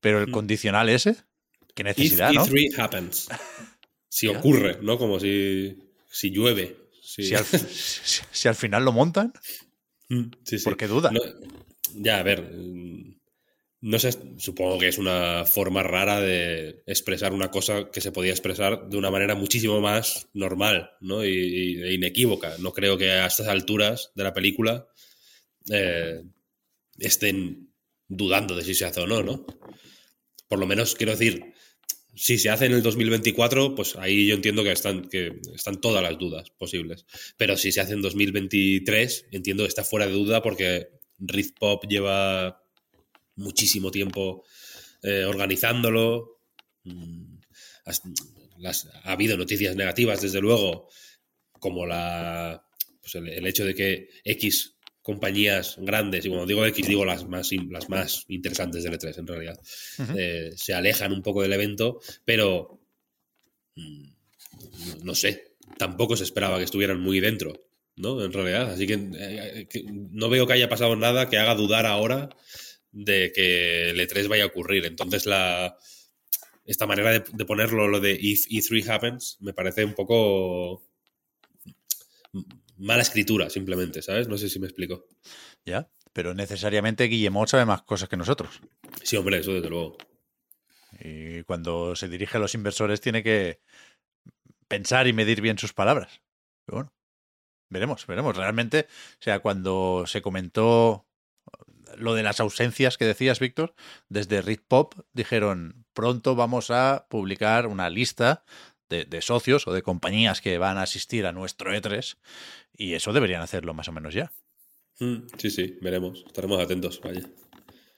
Pero 0.00 0.20
el 0.20 0.28
Mm. 0.28 0.32
condicional 0.32 0.88
ese, 0.88 1.16
qué 1.74 1.84
necesidad, 1.84 2.30
If 2.30 2.36
¿no? 2.36 2.46
E3 2.46 2.78
happens. 2.78 3.28
Si 4.08 4.26
Ya. 4.28 4.38
ocurre, 4.38 4.78
¿no? 4.82 4.98
Como 4.98 5.18
si, 5.20 5.78
si 6.10 6.30
llueve. 6.30 6.76
Si, 7.02 7.22
Si, 7.24 7.34
al, 7.34 7.44
si- 7.44 8.22
si 8.32 8.48
al 8.48 8.54
final 8.54 8.84
lo 8.84 8.92
montan, 8.92 9.32
Mm, 10.08 10.30
sí, 10.44 10.58
sí. 10.58 10.64
¿por 10.64 10.76
qué 10.76 10.86
duda? 10.86 11.10
No- 11.10 11.20
ya, 11.94 12.18
a 12.18 12.22
ver. 12.22 12.42
mm, 12.42 13.16
No 13.82 13.98
sé, 13.98 14.10
supongo 14.38 14.78
que 14.78 14.88
es 14.88 14.98
una 14.98 15.44
forma 15.44 15.82
rara 15.82 16.20
de 16.20 16.82
expresar 16.86 17.32
una 17.32 17.50
cosa 17.50 17.90
que 17.90 18.00
se 18.00 18.10
podía 18.10 18.32
expresar 18.32 18.88
de 18.88 18.96
una 18.96 19.10
manera 19.10 19.34
muchísimo 19.34 19.80
más 19.80 20.28
normal 20.32 20.90
¿no? 21.00 21.24
y, 21.24 21.28
y- 21.30 21.82
e 21.82 21.92
inequívoca. 21.94 22.56
No 22.58 22.72
creo 22.72 22.96
que 22.98 23.10
a 23.10 23.26
estas 23.26 23.48
alturas 23.48 24.12
de 24.14 24.24
la 24.24 24.32
película 24.32 24.88
eh, 25.70 26.22
estén 26.98 27.65
dudando 28.08 28.54
de 28.54 28.64
si 28.64 28.74
se 28.74 28.84
hace 28.84 29.00
o 29.00 29.06
no, 29.06 29.22
¿no? 29.22 29.46
Por 30.48 30.58
lo 30.58 30.66
menos, 30.66 30.94
quiero 30.94 31.12
decir, 31.12 31.54
si 32.14 32.38
se 32.38 32.50
hace 32.50 32.66
en 32.66 32.72
el 32.72 32.82
2024, 32.82 33.74
pues 33.74 33.96
ahí 33.96 34.26
yo 34.26 34.34
entiendo 34.34 34.62
que 34.64 34.72
están, 34.72 35.08
que 35.08 35.40
están 35.54 35.80
todas 35.80 36.02
las 36.02 36.18
dudas 36.18 36.50
posibles. 36.50 37.04
Pero 37.36 37.56
si 37.56 37.72
se 37.72 37.80
hace 37.80 37.92
en 37.92 38.02
2023, 38.02 39.26
entiendo 39.32 39.64
que 39.64 39.68
está 39.68 39.84
fuera 39.84 40.06
de 40.06 40.12
duda 40.12 40.42
porque 40.42 40.88
Rift 41.18 41.58
Pop 41.58 41.84
lleva 41.88 42.62
muchísimo 43.34 43.90
tiempo 43.90 44.44
eh, 45.02 45.24
organizándolo. 45.24 46.40
Mm, 46.84 47.36
ha 47.84 49.12
habido 49.12 49.36
noticias 49.36 49.76
negativas, 49.76 50.22
desde 50.22 50.40
luego, 50.40 50.88
como 51.58 51.86
la, 51.86 52.66
pues 53.00 53.14
el 53.16 53.46
hecho 53.46 53.64
de 53.64 53.74
que 53.74 54.08
X 54.24 54.75
compañías 55.06 55.76
grandes, 55.78 56.24
y 56.24 56.28
cuando 56.28 56.46
digo 56.46 56.66
X 56.66 56.88
digo 56.88 57.04
las 57.04 57.28
más, 57.28 57.50
las 57.70 57.88
más 57.88 58.24
interesantes 58.28 58.82
del 58.82 58.94
E3 58.98 59.18
en 59.18 59.26
realidad, 59.28 59.60
eh, 60.18 60.50
se 60.56 60.74
alejan 60.74 61.12
un 61.12 61.22
poco 61.22 61.42
del 61.42 61.52
evento, 61.52 62.00
pero 62.24 62.80
mm, 63.76 64.02
no- 64.88 65.04
no 65.04 65.14
sé, 65.14 65.54
tampoco 65.78 66.16
se 66.16 66.24
esperaba 66.24 66.58
que 66.58 66.64
estuvieran 66.64 67.00
muy 67.00 67.20
dentro, 67.20 67.52
¿no? 67.94 68.20
En 68.24 68.32
realidad, 68.32 68.72
así 68.72 68.84
que, 68.88 68.94
eh, 69.16 69.68
que 69.70 69.84
no 69.88 70.28
veo 70.28 70.44
que 70.44 70.54
haya 70.54 70.68
pasado 70.68 70.96
nada 70.96 71.28
que 71.30 71.38
haga 71.38 71.54
dudar 71.54 71.86
ahora 71.86 72.28
de 72.90 73.30
que 73.32 73.90
el 73.90 74.00
E3 74.00 74.26
vaya 74.26 74.42
a 74.42 74.48
ocurrir. 74.48 74.86
Entonces, 74.86 75.24
la, 75.26 75.76
esta 76.64 76.86
manera 76.86 77.12
de, 77.12 77.22
de 77.32 77.44
ponerlo, 77.44 77.86
lo 77.86 78.00
de 78.00 78.18
if 78.20 78.46
E3 78.50 78.88
happens, 78.88 79.36
me 79.40 79.52
parece 79.52 79.84
un 79.84 79.94
poco 79.94 80.82
mala 82.76 83.02
escritura, 83.02 83.50
simplemente, 83.50 84.02
¿sabes? 84.02 84.28
No 84.28 84.38
sé 84.38 84.48
si 84.48 84.58
me 84.58 84.66
explico. 84.66 85.06
Ya, 85.64 85.90
pero 86.12 86.34
necesariamente 86.34 87.04
Guillemot 87.04 87.48
sabe 87.48 87.64
más 87.64 87.82
cosas 87.82 88.08
que 88.08 88.16
nosotros. 88.16 88.60
Sí, 89.02 89.16
hombre, 89.16 89.38
eso 89.38 89.52
desde 89.52 89.70
luego. 89.70 89.96
Y 91.00 91.42
cuando 91.42 91.94
se 91.96 92.08
dirige 92.08 92.36
a 92.36 92.40
los 92.40 92.54
inversores 92.54 93.00
tiene 93.00 93.22
que 93.22 93.60
pensar 94.68 95.06
y 95.06 95.12
medir 95.12 95.40
bien 95.40 95.58
sus 95.58 95.72
palabras. 95.72 96.22
Pero 96.64 96.76
bueno, 96.76 96.92
veremos, 97.68 98.06
veremos. 98.06 98.36
Realmente, 98.36 98.86
o 98.90 99.22
sea, 99.22 99.40
cuando 99.40 100.04
se 100.06 100.22
comentó 100.22 101.06
lo 101.96 102.14
de 102.14 102.22
las 102.22 102.40
ausencias 102.40 102.98
que 102.98 103.04
decías, 103.04 103.40
Víctor, 103.40 103.74
desde 104.08 104.42
Rit 104.42 104.62
Pop 104.66 104.94
dijeron, 105.12 105.86
pronto 105.92 106.34
vamos 106.34 106.70
a 106.70 107.06
publicar 107.08 107.66
una 107.66 107.90
lista 107.90 108.44
de, 108.88 109.04
de 109.04 109.22
socios 109.22 109.66
o 109.66 109.72
de 109.72 109.82
compañías 109.82 110.40
que 110.40 110.58
van 110.58 110.78
a 110.78 110.82
asistir 110.82 111.26
a 111.26 111.32
nuestro 111.32 111.72
E3 111.74 112.16
y 112.72 112.94
eso 112.94 113.12
deberían 113.12 113.42
hacerlo 113.42 113.74
más 113.74 113.88
o 113.88 113.92
menos 113.92 114.14
ya. 114.14 114.32
Mm, 115.00 115.26
Sí, 115.38 115.50
sí, 115.50 115.78
veremos. 115.82 116.24
Estaremos 116.26 116.60
atentos, 116.60 117.00
vaya. 117.02 117.22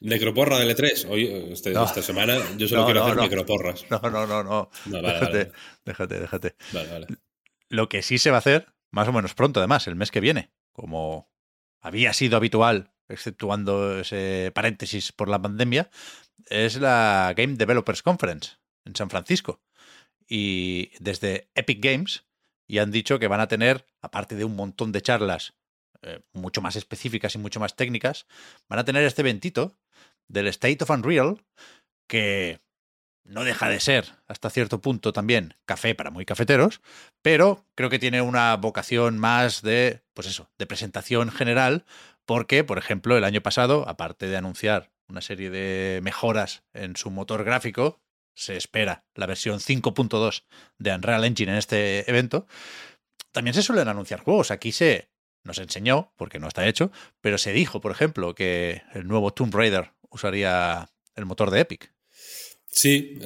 Necroporra 0.01 0.59
del 0.59 0.71
E3. 0.77 1.07
Hoy, 1.09 1.27
este- 1.53 1.73
No. 1.73 1.85
esta 1.85 2.03
semana, 2.03 2.39
yo 2.57 2.69
solo 2.69 2.83
No, 2.83 2.87
quiero 2.87 3.01
no, 3.01 3.07
hacer 3.07 3.19
necroporras. 3.23 3.85
No, 3.91 3.99
no, 4.03 4.27
no, 4.27 4.45
no. 4.45 4.71
No, 4.87 5.03
vale, 5.03 5.09
déjate, 5.15 5.39
vale, 5.45 5.53
déjate, 5.85 6.21
déjate. 6.21 6.57
vale, 6.73 6.89
vale. 6.91 7.07
Lo 7.69 7.89
que 7.89 8.03
sí 8.03 8.19
se 8.19 8.31
va 8.31 8.37
a 8.37 8.39
hacer, 8.39 8.69
más 8.91 9.09
o 9.09 9.13
menos 9.13 9.35
pronto 9.35 9.61
además, 9.61 9.87
el 9.89 9.97
mes 9.97 10.11
que 10.11 10.21
viene, 10.21 10.53
como 10.73 11.31
había 11.81 12.13
sido 12.13 12.37
habitual, 12.37 12.93
exceptuando 13.09 13.99
ese 14.01 14.53
paréntesis 14.55 15.13
por 15.13 15.29
la 15.29 15.41
pandemia, 15.43 15.91
es 16.47 16.77
la 16.81 17.35
Game 17.37 17.55
Developers 17.57 18.03
Conference 18.03 18.53
en 18.85 18.95
San 18.97 19.11
Francisco. 19.11 19.61
Y 20.29 20.93
desde 21.01 21.51
Epic 21.55 21.83
Games 21.83 22.25
ya 22.69 22.83
han 22.83 22.91
dicho 22.91 23.19
que 23.19 23.29
van 23.29 23.41
a 23.41 23.49
tener, 23.49 23.87
aparte 24.03 24.37
de 24.37 24.45
un 24.45 24.55
montón 24.55 24.93
de 24.93 25.03
charlas 25.03 25.55
eh, 26.03 26.21
mucho 26.33 26.61
más 26.61 26.77
específicas 26.77 27.35
y 27.35 27.39
mucho 27.39 27.61
más 27.61 27.75
técnicas, 27.75 28.27
van 28.69 28.79
a 28.79 28.85
tener 28.85 29.03
este 29.05 29.23
eventito 29.23 29.79
del 30.29 30.47
State 30.49 30.79
of 30.83 30.91
Unreal 30.91 31.43
que 32.07 32.61
no 33.25 33.45
deja 33.45 33.69
de 33.69 33.81
ser, 33.81 34.15
hasta 34.27 34.51
cierto 34.51 34.81
punto 34.81 35.13
también, 35.13 35.55
café 35.67 35.95
para 35.95 36.11
muy 36.11 36.25
cafeteros, 36.25 36.81
pero 37.23 37.67
creo 37.75 37.91
que 37.91 37.99
tiene 37.99 38.23
una 38.23 38.57
vocación 38.57 39.19
más 39.19 39.61
de, 39.63 40.03
pues 40.15 40.27
eso, 40.27 40.51
de 40.59 40.67
presentación 40.67 41.31
general, 41.31 41.85
porque, 42.25 42.65
por 42.65 42.79
ejemplo, 42.79 43.17
el 43.17 43.25
año 43.25 43.43
pasado, 43.43 43.87
aparte 43.89 44.27
de 44.27 44.37
anunciar 44.37 44.91
una 45.09 45.21
serie 45.21 45.51
de 45.51 46.01
mejoras 46.03 46.63
en 46.73 46.97
su 46.97 47.11
motor 47.11 47.45
gráfico, 47.45 48.01
se 48.39 48.57
espera 48.57 49.05
la 49.17 49.27
versión 49.27 49.59
5.2 49.59 50.45
de 50.79 50.95
Unreal 50.95 51.25
Engine 51.25 51.51
en 51.51 51.59
este 51.59 52.09
evento, 52.09 52.47
también 53.33 53.53
se 53.53 53.63
suelen 53.63 53.89
anunciar 53.89 54.21
juegos. 54.21 54.53
Aquí 54.53 54.71
se 54.71 55.11
nos 55.43 55.59
enseñó, 55.59 56.13
porque 56.17 56.39
no 56.39 56.47
está 56.47 56.69
hecho, 56.69 56.93
pero 57.21 57.37
se 57.37 57.53
dijo, 57.53 57.81
por 57.81 57.91
ejemplo, 57.91 58.35
que 58.35 58.83
el 58.95 59.09
nuevo 59.09 59.33
Tomb 59.33 59.53
Raider 59.53 59.91
usaría 60.09 60.89
el 61.17 61.27
motor 61.27 61.51
de 61.51 61.61
Epic. 61.61 61.93
Sí, 62.67 63.19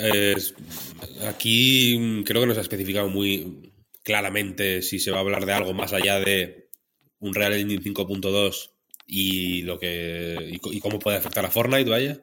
aquí 1.26 2.22
creo 2.24 2.40
que 2.40 2.46
nos 2.46 2.58
ha 2.58 2.62
especificado 2.62 3.08
muy 3.08 3.70
claramente 4.02 4.80
si 4.80 4.98
se 4.98 5.10
va 5.10 5.18
a 5.18 5.20
hablar 5.20 5.44
de 5.44 5.52
algo 5.52 5.74
más 5.74 5.92
allá 5.92 6.20
de 6.20 6.70
un 7.18 7.34
Real 7.34 7.52
Engine 7.52 7.82
5.2 7.82 8.70
y 9.06 9.62
lo 9.62 9.78
que 9.78 10.58
y 10.70 10.80
cómo 10.80 10.98
puede 10.98 11.18
afectar 11.18 11.44
a 11.44 11.50
Fortnite, 11.50 11.90
vaya. 11.90 12.20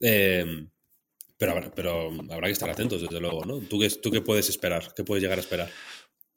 Eh, 0.00 0.68
pero, 1.38 1.52
habrá, 1.52 1.70
pero 1.74 2.10
habrá 2.30 2.46
que 2.46 2.52
estar 2.52 2.70
atentos, 2.70 3.02
desde 3.02 3.20
luego, 3.20 3.44
¿no? 3.44 3.58
¿Tú 3.60 3.78
qué, 3.78 3.88
¿Tú 3.90 4.10
qué 4.10 4.20
puedes 4.20 4.48
esperar? 4.48 4.92
¿Qué 4.94 5.04
puedes 5.04 5.22
llegar 5.22 5.38
a 5.38 5.40
esperar? 5.40 5.70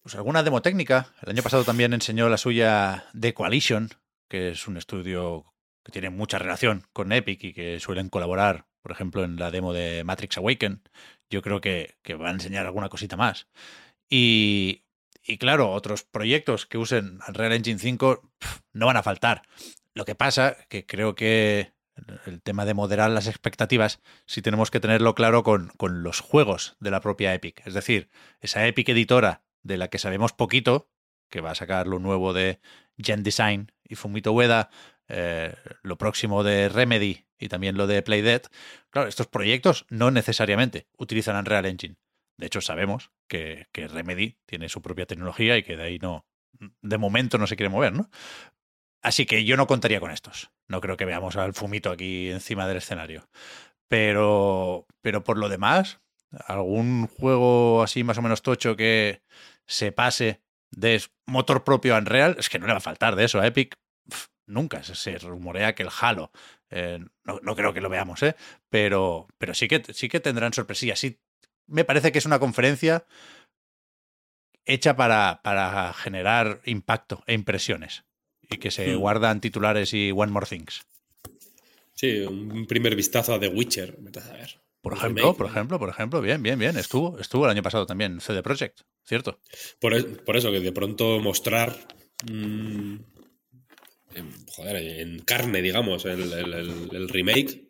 Pues 0.01 0.15
alguna 0.15 0.41
demo 0.41 0.61
técnica. 0.61 1.13
El 1.21 1.31
año 1.31 1.43
pasado 1.43 1.65
también 1.65 1.93
enseñó 1.93 2.29
la 2.29 2.37
suya 2.37 3.05
de 3.13 3.33
Coalition, 3.33 3.89
que 4.29 4.51
es 4.51 4.67
un 4.67 4.77
estudio 4.77 5.53
que 5.83 5.91
tiene 5.91 6.09
mucha 6.09 6.37
relación 6.37 6.83
con 6.93 7.11
Epic 7.11 7.43
y 7.43 7.53
que 7.53 7.79
suelen 7.79 8.09
colaborar, 8.09 8.67
por 8.81 8.91
ejemplo, 8.91 9.23
en 9.23 9.37
la 9.37 9.51
demo 9.51 9.73
de 9.73 10.03
Matrix 10.03 10.37
Awaken. 10.37 10.81
Yo 11.29 11.41
creo 11.41 11.61
que, 11.61 11.95
va 12.21 12.29
a 12.29 12.31
enseñar 12.31 12.65
alguna 12.65 12.89
cosita 12.89 13.17
más. 13.17 13.47
Y, 14.09 14.83
claro, 15.39 15.71
otros 15.71 16.03
proyectos 16.03 16.65
que 16.65 16.77
usen 16.77 17.19
Unreal 17.27 17.53
Engine 17.53 17.79
5 17.79 18.31
pf, 18.39 18.61
no 18.73 18.85
van 18.85 18.97
a 18.97 19.03
faltar. 19.03 19.43
Lo 19.93 20.05
que 20.05 20.15
pasa 20.15 20.57
que 20.69 20.85
creo 20.85 21.15
que 21.15 21.73
el 22.25 22.41
tema 22.41 22.65
de 22.65 22.73
moderar 22.73 23.09
las 23.09 23.27
expectativas 23.27 24.01
sí 24.25 24.41
tenemos 24.41 24.71
que 24.71 24.79
tenerlo 24.79 25.15
claro 25.15 25.43
con, 25.43 25.69
con 25.77 26.03
los 26.03 26.19
juegos 26.19 26.75
de 26.79 26.91
la 26.91 27.01
propia 27.01 27.33
Epic. 27.33 27.65
Es 27.65 27.73
decir, 27.73 28.09
esa 28.39 28.65
Epic 28.67 28.89
editora 28.89 29.43
de 29.63 29.77
la 29.77 29.89
que 29.89 29.99
sabemos 29.99 30.33
poquito, 30.33 30.89
que 31.29 31.41
va 31.41 31.51
a 31.51 31.55
sacar 31.55 31.87
lo 31.87 31.99
nuevo 31.99 32.33
de 32.33 32.59
Gen 32.97 33.23
Design 33.23 33.71
y 33.83 33.95
Fumito 33.95 34.31
Ueda, 34.31 34.69
eh, 35.07 35.55
lo 35.83 35.97
próximo 35.97 36.43
de 36.43 36.69
Remedy 36.69 37.25
y 37.39 37.49
también 37.49 37.77
lo 37.77 37.87
de 37.87 38.01
Playdead. 38.01 38.43
Claro, 38.89 39.07
estos 39.07 39.27
proyectos 39.27 39.85
no 39.89 40.11
necesariamente 40.11 40.87
utilizan 40.97 41.35
Unreal 41.35 41.65
Engine. 41.65 41.95
De 42.37 42.47
hecho, 42.47 42.61
sabemos 42.61 43.11
que, 43.27 43.67
que 43.71 43.87
Remedy 43.87 44.37
tiene 44.45 44.69
su 44.69 44.81
propia 44.81 45.05
tecnología 45.05 45.57
y 45.57 45.63
que 45.63 45.75
de 45.75 45.83
ahí 45.83 45.99
no, 45.99 46.25
de 46.81 46.97
momento 46.97 47.37
no 47.37 47.47
se 47.47 47.55
quiere 47.55 47.69
mover, 47.69 47.93
¿no? 47.93 48.09
Así 49.07 49.25
que 49.25 49.45
yo 49.45 49.55
no 49.55 49.67
contaría 49.67 50.01
con 50.01 50.11
estos. 50.11 50.51
No 50.67 50.81
creo 50.81 50.97
que 50.97 51.05
veamos 51.05 51.37
al 51.37 51.53
Fumito 51.53 51.91
aquí 51.91 52.29
encima 52.29 52.67
del 52.67 52.75
escenario. 52.75 53.29
Pero, 53.87 54.85
pero 55.01 55.23
por 55.23 55.37
lo 55.37 55.47
demás, 55.47 56.01
algún 56.45 57.07
juego 57.07 57.83
así 57.83 58.03
más 58.03 58.17
o 58.17 58.21
menos 58.21 58.41
tocho 58.41 58.75
que 58.75 59.21
se 59.65 59.93
pase 59.93 60.41
de 60.71 61.01
motor 61.25 61.63
propio 61.63 61.95
a 61.95 61.99
Unreal, 61.99 62.35
es 62.37 62.49
que 62.49 62.59
no 62.59 62.67
le 62.67 62.73
va 62.73 62.79
a 62.79 62.81
faltar 62.81 63.15
de 63.15 63.23
eso 63.23 63.39
a 63.39 63.47
Epic. 63.47 63.79
Nunca 64.45 64.83
se, 64.83 64.93
se 64.93 65.17
rumorea 65.19 65.73
que 65.73 65.83
el 65.83 65.89
Halo, 66.01 66.33
eh, 66.69 66.99
no, 67.23 67.39
no 67.41 67.55
creo 67.55 67.73
que 67.73 67.79
lo 67.79 67.87
veamos, 67.87 68.21
¿eh? 68.23 68.35
pero, 68.69 69.29
pero 69.37 69.53
sí, 69.53 69.69
que, 69.69 69.85
sí 69.93 70.09
que 70.09 70.19
tendrán 70.19 70.51
sorpresillas. 70.51 70.99
Sí, 70.99 71.21
me 71.65 71.85
parece 71.85 72.11
que 72.11 72.19
es 72.19 72.25
una 72.25 72.39
conferencia 72.39 73.05
hecha 74.65 74.97
para, 74.97 75.39
para 75.45 75.93
generar 75.93 76.59
impacto 76.65 77.23
e 77.25 77.33
impresiones 77.33 78.03
y 78.49 78.57
que 78.57 78.71
se 78.71 78.95
Hmm. 78.95 78.99
guardan 78.99 79.41
titulares 79.41 79.93
y 79.93 80.11
One 80.11 80.31
More 80.31 80.45
Things. 80.47 80.81
Sí, 81.93 82.19
un 82.21 82.67
primer 82.67 82.95
vistazo 82.95 83.33
a 83.33 83.39
The 83.39 83.47
Witcher. 83.47 83.95
vete 83.99 84.19
a 84.19 84.23
saber. 84.23 84.59
Por 84.81 84.93
El 84.93 84.99
ejemplo, 84.99 85.23
remake. 85.23 85.37
por 85.37 85.47
ejemplo, 85.47 85.79
por 85.79 85.89
ejemplo, 85.89 86.21
bien, 86.21 86.43
bien, 86.43 86.59
bien. 86.59 86.77
Estuvo, 86.77 87.19
estuvo 87.19 87.45
el 87.45 87.51
año 87.51 87.63
pasado 87.63 87.85
también 87.85 88.21
CD 88.21 88.43
Projekt, 88.43 88.81
¿cierto? 89.03 89.39
Por, 89.79 89.93
es- 89.95 90.05
por 90.05 90.37
eso, 90.37 90.51
que 90.51 90.59
de 90.59 90.71
pronto 90.71 91.19
mostrar 91.19 91.75
mm, 92.31 92.95
joder, 94.55 94.75
en 94.99 95.19
carne, 95.19 95.61
digamos, 95.61 96.05
el, 96.05 97.09
remake. 97.09 97.67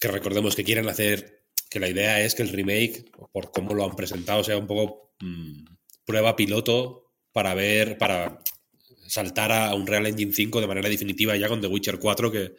Que 0.00 0.08
recordemos 0.08 0.56
que 0.56 0.64
quieren 0.64 0.88
hacer, 0.88 1.42
que 1.68 1.78
la 1.80 1.88
idea 1.88 2.20
es 2.22 2.34
que 2.34 2.42
el 2.42 2.48
remake, 2.48 3.10
por 3.32 3.50
cómo 3.52 3.74
lo 3.74 3.84
han 3.84 3.94
presentado, 3.96 4.42
sea 4.42 4.56
un 4.56 4.66
poco 4.66 5.12
mm, 5.20 5.64
prueba 6.06 6.36
piloto 6.36 7.12
para 7.32 7.54
ver, 7.54 7.98
para 7.98 8.38
saltar 9.06 9.52
a 9.52 9.74
un 9.74 9.86
Real 9.86 10.06
Engine 10.06 10.32
5 10.32 10.60
de 10.60 10.66
manera 10.66 10.88
definitiva 10.88 11.36
ya 11.36 11.48
con 11.48 11.60
The 11.60 11.66
Witcher 11.66 11.98
4 11.98 12.30
que, 12.30 12.54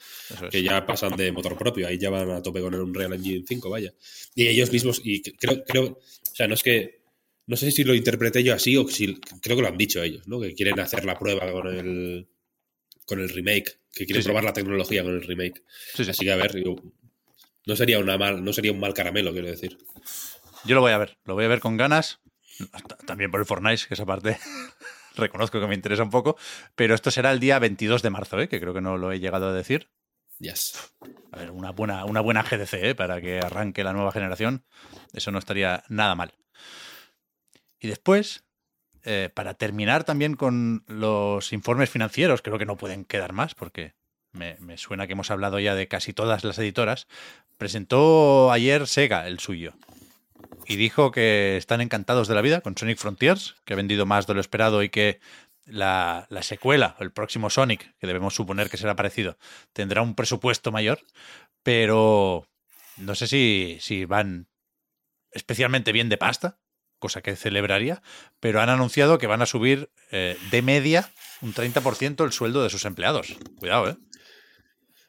que, 0.52 0.64
ya 0.64 0.86
pasan 0.86 1.16
de 1.16 1.32
motor 1.32 1.58
propio, 1.58 1.88
ahí 1.88 1.98
ya 1.98 2.10
van 2.10 2.30
a 2.32 2.42
tope 2.42 2.62
con 2.62 2.74
el 2.74 2.94
Real 2.94 3.14
Engine 3.14 3.44
5, 3.48 3.70
vaya. 3.70 3.94
Y 4.34 4.48
ellos 4.48 4.72
mismos, 4.72 5.02
y 5.04 5.22
creo, 5.22 5.64
creo, 5.64 5.84
o 5.86 6.36
sea, 6.36 6.48
no 6.48 6.54
es 6.54 6.64
que, 6.64 7.02
no 7.48 7.56
sé 7.56 7.72
si 7.72 7.84
lo 7.84 7.94
interpreté 7.94 8.44
yo 8.44 8.54
así 8.54 8.78
o 8.78 8.88
si, 8.88 9.20
creo 9.42 9.56
que 9.56 9.62
lo 9.62 9.68
han 9.68 9.78
dicho 9.78 10.02
ellos, 10.02 10.28
¿no? 10.28 10.40
Que 10.40 10.54
quieren 10.54 10.80
hacer 10.80 11.06
la 11.06 11.18
prueba 11.18 11.52
con 11.52 11.68
el, 11.68 12.28
con 13.06 13.20
el 13.20 13.30
remake, 13.30 13.80
que 13.92 14.06
quieren 14.06 14.24
probar 14.24 14.44
la 14.44 14.54
tecnología 14.54 15.04
con 15.04 15.14
el 15.14 15.22
remake. 15.22 15.64
Así 15.98 16.26
que 16.26 16.32
a 16.32 16.36
ver, 16.36 16.56
no 17.66 17.76
sería, 17.76 18.00
una 18.00 18.18
mal, 18.18 18.44
no 18.44 18.54
sería 18.54 18.72
un 18.72 18.80
mal 18.80 18.94
caramelo, 18.94 19.32
quiero 19.32 19.48
decir. 19.48 19.78
Yo 20.66 20.76
lo 20.76 20.82
voy 20.82 20.92
a 20.92 20.98
ver, 20.98 21.18
lo 21.26 21.36
voy 21.36 21.46
a 21.46 21.50
ver 21.50 21.60
con 21.60 21.78
ganas. 21.78 22.20
También 23.06 23.32
por 23.32 23.42
el 23.42 23.46
Fortnite, 23.46 23.84
que 23.88 23.96
esa 23.96 24.06
parte 24.06 24.38
reconozco 25.16 25.60
que 25.60 25.68
me 25.68 25.76
interesa 25.76 26.04
un 26.04 26.10
poco, 26.10 26.38
pero 26.76 26.96
esto 26.96 27.12
será 27.12 27.32
el 27.32 27.40
día 27.40 27.60
22 27.60 28.02
de 28.02 28.10
marzo, 28.10 28.40
¿eh? 28.40 28.48
que 28.48 28.60
creo 28.60 28.74
que 28.74 28.82
no 28.82 28.98
lo 28.98 29.12
he 29.12 29.20
llegado 29.20 29.50
a 29.50 29.54
decir. 29.54 29.90
Yes. 30.40 30.94
A 31.32 31.38
ver, 31.38 31.52
una 31.52 31.72
buena, 31.72 32.06
una 32.06 32.22
buena 32.22 32.44
GDC 32.44 32.74
¿eh? 32.74 32.96
para 32.96 33.22
que 33.22 33.40
arranque 33.40 33.84
la 33.84 33.94
nueva 33.94 34.12
generación. 34.12 34.64
Eso 35.14 35.32
no 35.32 35.40
estaría 35.40 35.84
nada 35.88 36.16
mal. 36.16 36.34
Y 37.80 37.88
después, 37.88 38.44
eh, 39.04 39.30
para 39.34 39.54
terminar 39.54 40.04
también 40.04 40.36
con 40.36 40.84
los 40.88 41.54
informes 41.54 41.90
financieros, 41.90 42.42
creo 42.42 42.58
que 42.58 42.66
no 42.66 42.78
pueden 42.78 43.06
quedar 43.06 43.32
más 43.34 43.56
porque 43.56 43.94
me, 44.32 44.58
me, 44.60 44.78
suena 44.78 45.08
que 45.08 45.14
hemos 45.14 45.32
hablado 45.32 45.60
ya 45.60 45.76
de 45.76 45.88
casi 45.88 46.12
todas 46.12 46.44
las 46.44 46.58
editoras, 46.60 47.08
presentó 47.58 48.52
ayer 48.52 48.88
Sega 48.88 49.28
el 49.28 49.40
suyo 49.40 49.74
y 50.66 50.76
dijo 50.76 51.12
que 51.12 51.58
están 51.58 51.82
encantados 51.82 52.28
de 52.28 52.36
la 52.36 52.42
vida 52.42 52.62
con 52.62 52.78
Sonic 52.78 52.98
Frontiers, 52.98 53.56
que 53.66 53.74
ha 53.74 53.78
vendido 53.78 54.06
más 54.06 54.28
de 54.28 54.34
lo 54.34 54.42
esperado 54.42 54.84
y 54.84 54.90
que 54.90 55.20
la, 55.66 56.28
la 56.30 56.44
secuela, 56.44 56.96
el 57.00 57.12
próximo 57.12 57.50
Sonic, 57.50 57.96
que 57.98 58.08
debemos 58.08 58.36
suponer 58.36 58.70
que 58.70 58.78
será 58.78 58.96
parecido, 58.96 59.38
tendrá 59.74 60.02
un 60.02 60.16
presupuesto 60.16 60.72
mayor, 60.72 61.00
pero 61.64 62.48
no 62.98 63.16
sé 63.16 63.28
si, 63.28 63.78
si 63.82 64.06
van 64.06 64.48
especialmente 65.32 65.92
bien 65.92 66.10
de 66.10 66.18
pasta, 66.18 66.60
cosa 67.00 67.22
que 67.22 67.36
celebraría, 67.36 68.02
pero 68.40 68.62
han 68.62 68.70
anunciado 68.70 69.18
que 69.18 69.28
van 69.28 69.42
a 69.42 69.46
subir 69.46 69.90
eh, 70.12 70.38
de 70.52 70.62
media 70.62 71.12
un 71.42 71.54
30% 71.54 72.24
el 72.24 72.32
sueldo 72.32 72.64
de 72.64 72.70
sus 72.70 72.86
empleados. 72.86 73.36
Cuidado, 73.60 73.90
¿eh? 73.90 73.98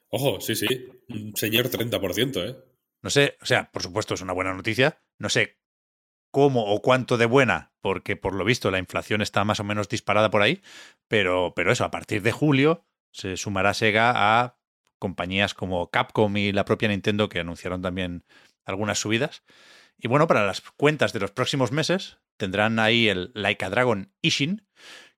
Ojo, 0.09 0.41
sí, 0.41 0.55
sí. 0.57 0.67
Un 1.09 1.37
señor 1.37 1.71
30%, 1.71 2.49
¿eh? 2.49 2.57
No 3.07 3.11
sé, 3.11 3.39
o 3.41 3.47
sea, 3.47 3.71
por 3.71 3.85
supuesto 3.85 4.15
es 4.15 4.21
una 4.21 4.33
buena 4.33 4.53
noticia. 4.53 5.01
No 5.21 5.29
sé 5.29 5.61
cómo 6.33 6.65
o 6.75 6.83
cuánto 6.83 7.17
de 7.17 7.27
buena, 7.27 7.73
porque 7.81 8.17
por 8.17 8.35
lo 8.35 8.45
visto 8.45 8.73
la 8.73 8.81
inflación 8.81 9.23
está 9.23 9.45
más 9.45 9.61
o 9.61 9.65
menos 9.65 9.89
disparada 9.89 10.29
por 10.29 10.43
ahí, 10.43 10.61
pero, 11.07 11.53
pero 11.55 11.71
eso, 11.71 11.85
a 11.85 11.93
partir 11.93 12.21
de 12.23 12.33
julio 12.33 12.85
se 13.13 13.37
sumará 13.37 13.75
Sega 13.75 14.13
a 14.17 14.59
compañías 14.99 15.55
como 15.55 15.89
Capcom 15.89 16.37
y 16.37 16.51
la 16.51 16.65
propia 16.65 16.89
Nintendo 16.89 17.29
que 17.29 17.39
anunciaron 17.39 17.81
también 17.81 18.25
algunas 18.65 18.99
subidas. 18.99 19.45
Y 19.97 20.09
bueno, 20.09 20.27
para 20.27 20.45
las 20.45 20.61
cuentas 20.61 21.13
de 21.13 21.21
los 21.21 21.31
próximos 21.31 21.71
meses 21.71 22.19
tendrán 22.37 22.81
ahí 22.81 23.09
el 23.09 23.31
Laika 23.35 23.71
Dragon 23.71 24.13
Ishin, 24.21 24.67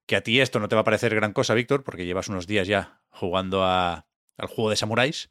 que 0.04 0.16
a 0.16 0.20
ti 0.20 0.42
esto 0.42 0.60
no 0.60 0.68
te 0.68 0.74
va 0.74 0.82
a 0.82 0.84
parecer 0.84 1.14
gran 1.14 1.32
cosa, 1.32 1.54
Víctor, 1.54 1.84
porque 1.84 2.04
llevas 2.04 2.28
unos 2.28 2.46
días 2.46 2.68
ya 2.68 3.00
jugando 3.08 3.64
a, 3.64 4.06
al 4.36 4.46
juego 4.46 4.68
de 4.68 4.76
samuráis, 4.76 5.30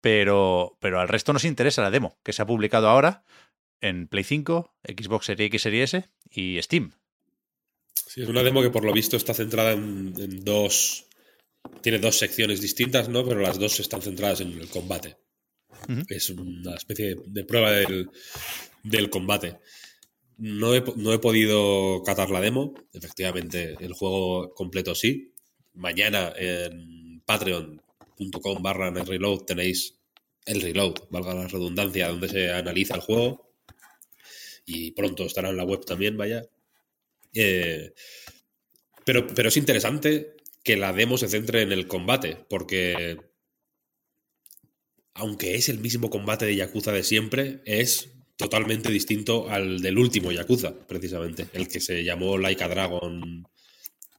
pero, 0.00 0.76
pero 0.80 1.00
al 1.00 1.08
resto 1.08 1.32
nos 1.32 1.44
interesa 1.44 1.82
la 1.82 1.90
demo 1.90 2.18
que 2.22 2.32
se 2.32 2.42
ha 2.42 2.46
publicado 2.46 2.88
ahora 2.88 3.24
en 3.80 4.08
Play 4.08 4.24
5, 4.24 4.74
Xbox 4.84 5.26
Series 5.26 5.46
X, 5.46 5.62
Series 5.62 5.94
S 5.94 6.10
y 6.30 6.62
Steam. 6.62 6.92
Sí, 8.06 8.22
es 8.22 8.28
una 8.28 8.42
demo 8.42 8.62
que 8.62 8.70
por 8.70 8.84
lo 8.84 8.92
visto 8.92 9.16
está 9.16 9.34
centrada 9.34 9.72
en, 9.72 10.44
dos. 10.44 11.06
Tiene 11.82 11.98
dos 11.98 12.18
secciones 12.18 12.60
distintas, 12.60 13.08
¿no? 13.08 13.24
Pero 13.24 13.40
las 13.40 13.58
dos 13.58 13.78
están 13.80 14.02
centradas 14.02 14.40
en 14.40 14.52
el 14.52 14.68
combate. 14.68 15.16
Es 16.08 16.30
una 16.30 16.74
especie 16.74 17.16
de, 17.26 17.44
prueba 17.44 17.70
del, 17.70 18.10
del 18.82 19.10
combate. 19.10 19.58
No 20.38 20.74
he, 20.74 20.82
no 20.96 21.12
he, 21.12 21.18
podido 21.18 22.02
catar 22.02 22.30
la 22.30 22.40
demo. 22.40 22.74
Efectivamente, 22.92 23.76
el 23.80 23.92
juego 23.92 24.54
completo 24.54 24.94
sí. 24.94 25.34
Mañana 25.74 26.32
en 26.36 27.22
patreon.com 28.18 28.62
barra 28.62 28.90
reload 28.90 29.44
tenéis 29.44 29.98
el 30.44 30.60
reload, 30.62 30.94
valga 31.10 31.34
la 31.34 31.46
redundancia, 31.46 32.08
donde 32.08 32.28
se 32.28 32.52
analiza 32.52 32.94
el 32.94 33.00
juego 33.02 33.52
y 34.64 34.92
pronto 34.92 35.24
estará 35.24 35.50
en 35.50 35.56
la 35.56 35.64
web 35.64 35.84
también, 35.84 36.16
vaya. 36.16 36.44
Eh, 37.34 37.92
pero, 39.04 39.26
pero 39.26 39.48
es 39.48 39.56
interesante 39.56 40.36
que 40.62 40.76
la 40.76 40.92
demo 40.92 41.18
se 41.18 41.28
centre 41.28 41.62
en 41.62 41.72
el 41.72 41.86
combate, 41.86 42.36
porque 42.48 43.18
aunque 45.14 45.54
es 45.54 45.68
el 45.68 45.78
mismo 45.78 46.10
combate 46.10 46.46
de 46.46 46.56
Yakuza 46.56 46.92
de 46.92 47.02
siempre, 47.02 47.60
es 47.64 48.10
totalmente 48.36 48.90
distinto 48.90 49.50
al 49.50 49.80
del 49.80 49.98
último 49.98 50.30
Yakuza, 50.30 50.74
precisamente, 50.86 51.48
el 51.52 51.68
que 51.68 51.80
se 51.80 52.04
llamó 52.04 52.38
Laika 52.38 52.68
Dragon 52.68 53.46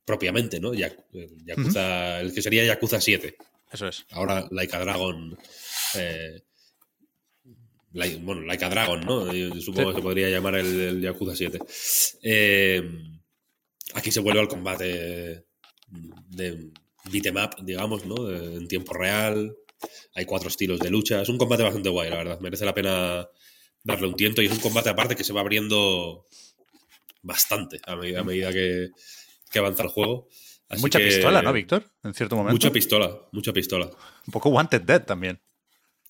propiamente, 0.04 0.60
¿no? 0.60 0.74
Yakuza, 0.74 2.20
El 2.20 2.34
que 2.34 2.42
sería 2.42 2.66
Yakuza 2.66 3.00
7. 3.00 3.36
Eso 3.71 3.88
es. 3.88 4.05
Ahora 4.12 4.47
Laika 4.51 4.79
Dragon 4.79 5.38
eh, 5.95 6.43
bueno, 7.91 8.41
Like 8.41 8.65
a 8.65 8.69
Dragon, 8.69 9.01
¿no? 9.01 9.25
supongo 9.62 9.89
que 9.89 9.95
se 9.95 10.01
podría 10.01 10.29
llamar 10.29 10.55
el, 10.55 11.01
Yakuza 11.01 11.36
7. 11.36 11.60
Eh, 12.21 12.84
aquí 13.95 14.12
se 14.12 14.19
vuelve 14.19 14.41
al 14.41 14.47
combate 14.47 15.45
de 16.29 16.71
beat'em 17.05 17.36
digamos, 17.63 18.05
¿no? 18.05 18.29
en 18.29 18.67
tiempo 18.67 18.93
real. 18.93 19.55
Hay 20.13 20.25
cuatro 20.25 20.49
estilos 20.49 20.79
de 20.79 20.89
lucha. 20.89 21.21
Es 21.21 21.29
un 21.29 21.38
combate 21.38 21.63
bastante 21.63 21.89
guay, 21.89 22.10
la 22.10 22.17
verdad. 22.17 22.39
Merece 22.41 22.65
la 22.65 22.73
pena 22.73 23.27
darle 23.84 24.08
un 24.08 24.15
tiento 24.15 24.41
y 24.41 24.45
es 24.45 24.51
un 24.51 24.60
combate 24.60 24.89
aparte 24.89 25.15
que 25.15 25.23
se 25.23 25.34
va 25.34 25.41
abriendo 25.41 26.25
bastante 27.21 27.79
a 27.86 27.95
medida, 27.95 28.51
que, 28.51 28.89
avanza 29.55 29.84
el 29.84 29.89
juego. 29.89 30.27
Mucha 30.77 30.99
pistola, 30.99 31.41
¿no, 31.41 31.53
Víctor? 31.53 31.84
En 32.03 32.13
cierto 32.13 32.36
momento. 32.36 32.53
Mucha 32.53 32.71
pistola, 32.71 33.17
mucha 33.32 33.53
pistola. 33.53 33.86
Un 33.86 34.32
poco 34.32 34.49
Wanted 34.49 34.82
Dead 34.82 35.03
también. 35.03 35.41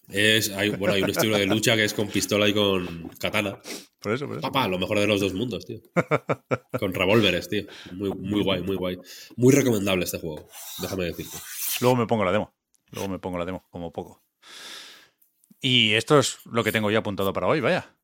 Es, 0.10 0.50
hay, 0.50 0.72
bueno, 0.72 0.96
hay 0.96 1.04
un 1.04 1.12
estilo 1.12 1.38
de 1.38 1.46
lucha 1.46 1.76
que 1.76 1.84
es 1.84 1.94
con 1.94 2.08
pistola 2.08 2.48
y 2.48 2.54
con 2.54 3.10
katana. 3.20 3.60
Por 4.00 4.14
eso, 4.14 4.26
por 4.26 4.38
eso. 4.38 4.42
Papá, 4.42 4.68
lo 4.68 4.80
mejor 4.80 5.00
de 5.00 5.06
los 5.06 5.22
dos 5.22 5.34
mundos, 5.34 5.66
tío. 5.66 5.80
con 6.80 6.94
revólveres, 6.94 7.48
tío. 7.48 7.66
Muy, 7.92 8.10
muy 8.10 8.44
guay, 8.44 8.64
muy 8.64 8.76
guay. 8.76 8.98
Muy 9.36 9.54
recomendable 9.54 10.06
este 10.06 10.20
juego, 10.20 10.50
déjame 10.82 11.06
decirte. 11.06 11.38
Luego 11.82 11.96
me 11.96 12.08
pongo 12.08 12.26
la 12.26 12.32
demo. 12.32 12.56
Luego 12.92 13.08
me 13.08 13.20
pongo 13.20 13.38
la 13.38 13.46
demo, 13.46 13.68
como 13.70 13.92
poco. 13.94 14.24
Y 15.62 15.94
esto 15.94 16.18
es 16.18 16.40
lo 16.46 16.64
que 16.64 16.72
tengo 16.72 16.90
ya 16.90 17.00
apuntado 17.00 17.32
para 17.34 17.48
hoy, 17.48 17.60
vaya. 17.60 17.96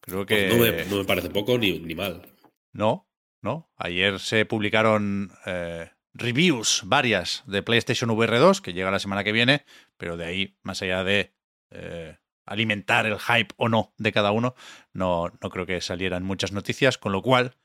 Creo 0.00 0.26
que. 0.26 0.48
Pues 0.56 0.90
no, 0.90 0.96
me, 0.96 1.04
parece 1.04 1.30
poco 1.30 1.58
ni, 1.58 1.78
ni, 1.78 1.94
mal. 1.94 2.34
No, 2.72 3.08
no. 3.40 3.70
Ayer 3.76 4.18
se 4.18 4.46
publicaron 4.46 5.30
eh, 5.46 5.90
reviews 6.14 6.82
varias 6.84 7.42
de 7.46 7.62
PlayStation 7.62 8.10
VR 8.10 8.38
2, 8.38 8.60
que 8.60 8.72
llega 8.72 8.90
la 8.90 8.98
semana 8.98 9.24
que 9.24 9.32
viene, 9.32 9.64
pero 9.96 10.16
de 10.16 10.24
ahí, 10.24 10.58
más 10.62 10.82
allá 10.82 11.04
de 11.04 11.34
eh, 11.70 12.18
alimentar 12.46 13.06
el 13.06 13.18
hype 13.18 13.54
o 13.56 13.68
no 13.68 13.94
de 13.98 14.12
cada 14.12 14.32
uno, 14.32 14.54
no, 14.92 15.32
no 15.40 15.50
creo 15.50 15.66
que 15.66 15.80
salieran 15.80 16.22
muchas 16.22 16.52
noticias, 16.52 16.98
con 16.98 17.12
lo 17.12 17.22
cual 17.22 17.56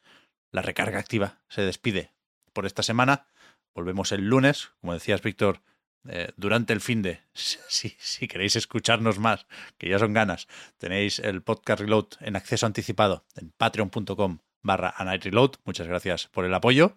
la 0.51 0.61
recarga 0.61 0.99
activa 0.99 1.41
se 1.49 1.61
despide 1.61 2.13
por 2.53 2.65
esta 2.65 2.83
semana. 2.83 3.27
Volvemos 3.73 4.11
el 4.11 4.27
lunes, 4.27 4.71
como 4.81 4.93
decías, 4.93 5.21
Víctor, 5.21 5.61
eh, 6.07 6.31
durante 6.37 6.73
el 6.73 6.81
fin 6.81 7.01
de, 7.01 7.21
si, 7.33 7.95
si, 7.99 8.27
queréis 8.27 8.55
escucharnos 8.55 9.19
más, 9.19 9.45
que 9.77 9.89
ya 9.89 9.99
son 9.99 10.13
ganas, 10.13 10.47
tenéis 10.77 11.19
el 11.19 11.43
podcast 11.43 11.81
Reload 11.81 12.07
en 12.21 12.35
acceso 12.35 12.65
anticipado 12.65 13.25
en 13.35 13.51
patreon.com 13.51 14.39
barra 14.67 14.93
Reload. 15.17 15.55
Muchas 15.65 15.87
gracias 15.87 16.27
por 16.27 16.45
el 16.45 16.53
apoyo. 16.53 16.95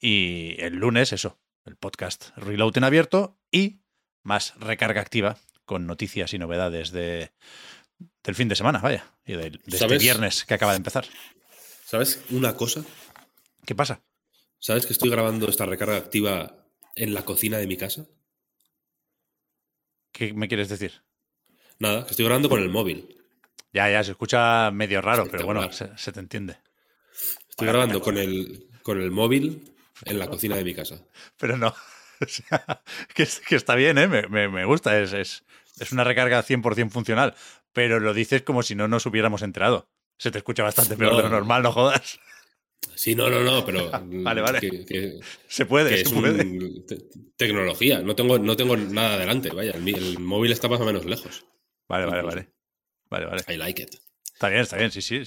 Y 0.00 0.56
el 0.58 0.76
lunes, 0.76 1.12
eso, 1.12 1.38
el 1.66 1.76
podcast 1.76 2.30
Reload 2.36 2.78
en 2.78 2.84
abierto 2.84 3.38
y 3.50 3.82
más 4.22 4.54
recarga 4.58 5.02
activa 5.02 5.36
con 5.66 5.86
noticias 5.86 6.32
y 6.32 6.38
novedades 6.38 6.90
de, 6.92 7.32
del 8.22 8.34
fin 8.34 8.48
de 8.48 8.56
semana, 8.56 8.78
vaya, 8.78 9.04
y 9.24 9.34
de, 9.34 9.60
este 9.66 9.98
viernes 9.98 10.44
que 10.44 10.54
acaba 10.54 10.72
de 10.72 10.78
empezar. 10.78 11.04
¿Sabes 11.84 12.24
una 12.30 12.56
cosa? 12.56 12.84
¿Qué 13.66 13.74
pasa? 13.74 14.02
¿Sabes 14.58 14.86
que 14.86 14.92
estoy 14.92 15.10
grabando 15.10 15.48
esta 15.48 15.66
recarga 15.66 15.96
activa 15.96 16.66
en 16.94 17.14
la 17.14 17.24
cocina 17.24 17.58
de 17.58 17.66
mi 17.66 17.76
casa? 17.76 18.06
¿Qué 20.12 20.32
me 20.32 20.48
quieres 20.48 20.68
decir? 20.68 21.02
Nada, 21.78 22.04
que 22.04 22.10
estoy 22.10 22.24
grabando 22.24 22.48
con 22.48 22.62
el 22.62 22.68
móvil. 22.68 23.16
Ya, 23.72 23.90
ya, 23.90 24.04
se 24.04 24.12
escucha 24.12 24.70
medio 24.70 25.00
raro, 25.00 25.26
pero 25.30 25.46
bueno, 25.46 25.70
se, 25.72 26.12
te 26.12 26.20
entiende. 26.20 26.58
Estoy 27.52 27.68
grabando 27.68 28.00
con 28.02 28.18
el, 28.18 28.66
con 28.82 29.00
el 29.00 29.10
móvil 29.10 29.72
en 30.04 30.18
la 30.18 30.26
cocina 30.28 30.56
de 30.56 30.64
mi 30.64 30.74
casa. 30.74 30.98
Pero 31.38 31.56
no, 31.56 31.74
O 32.20 32.26
sea, 32.26 32.82
que, 33.14 33.26
que 33.48 33.56
está 33.56 33.74
bien, 33.74 33.98
¿eh? 33.98 34.06
Me, 34.08 34.26
me- 34.28 34.48
me 34.48 34.64
gusta, 34.64 34.98
es, 35.00 35.12
es, 35.12 35.44
es 35.80 35.92
una 35.92 36.04
recarga 36.04 36.42
100% 36.44 36.90
funcional, 36.90 37.34
pero 37.72 37.98
lo 38.00 38.14
dices 38.14 38.42
como 38.42 38.62
si 38.62 38.74
no 38.74 38.86
nos 38.88 39.06
hubiéramos 39.06 39.42
enterado. 39.42 39.88
Se 40.18 40.30
te 40.30 40.38
escucha 40.38 40.62
bastante 40.62 40.96
peor 40.96 41.12
No. 41.12 41.16
de 41.18 41.22
lo 41.24 41.28
normal, 41.30 41.62
no 41.64 41.72
jodas. 41.72 42.20
Sí, 42.94 43.14
no, 43.14 43.28
no, 43.28 43.40
no, 43.40 43.64
pero. 43.64 43.90
Vale, 44.04 44.40
vale. 44.40 44.60
Que, 44.60 44.84
que- 44.84 45.20
Se 45.48 45.66
puede, 45.66 45.90
que 45.90 45.96
se 45.96 46.02
es 46.02 46.12
puede. 46.12 46.42
un- 46.44 46.86
te- 46.86 46.98
tecnología. 47.36 48.00
No 48.02 48.14
tengo, 48.14 48.38
no 48.38 48.56
tengo 48.56 48.76
nada 48.76 49.14
adelante. 49.14 49.50
Vaya, 49.50 49.72
el, 49.72 49.88
el 49.88 50.18
móvil 50.20 50.52
está 50.52 50.68
más 50.68 50.80
o 50.80 50.84
menos 50.84 51.04
lejos. 51.04 51.44
Vale, 51.88 52.06
vale, 52.06 52.22
vale. 52.22 52.48
Vale, 53.10 53.26
vale. 53.26 53.42
I 53.48 53.56
like 53.56 53.82
it. 53.82 53.94
Está 54.32 54.48
bien, 54.48 54.60
está 54.62 54.76
bien, 54.76 54.90
sí, 54.92 55.02
sí. 55.02 55.22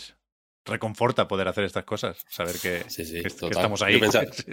Reconforta 0.66 1.28
poder 1.28 1.48
hacer 1.48 1.64
estas 1.64 1.84
cosas, 1.84 2.18
saber 2.30 2.56
que, 2.62 2.84
Sí, 2.88 3.06
sí, 3.06 3.14
que- 3.18 3.24
que 3.24 3.30
total. 3.30 3.52
estamos 3.52 3.82
ahí. 3.84 4.00
pensaba- 4.00 4.26
sí. 4.34 4.44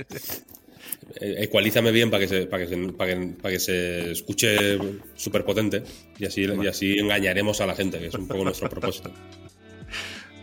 Eh, 1.20 1.36
Ecualízame 1.44 1.90
bien 1.90 2.10
para 2.10 2.20
que 2.22 2.28
se, 2.28 2.46
para 2.46 2.64
que 2.64 2.68
se, 2.68 2.76
para 2.92 3.14
que, 3.14 3.26
para 3.40 3.52
que 3.54 3.58
se 3.60 4.12
escuche 4.12 4.78
súper 5.14 5.44
potente 5.44 5.82
y 6.18 6.26
así, 6.26 6.42
y 6.44 6.66
así 6.66 6.98
engañaremos 6.98 7.60
a 7.60 7.66
la 7.66 7.74
gente, 7.74 7.98
que 7.98 8.06
es 8.08 8.14
un 8.14 8.28
poco 8.28 8.44
nuestro 8.44 8.68
propósito. 8.68 9.10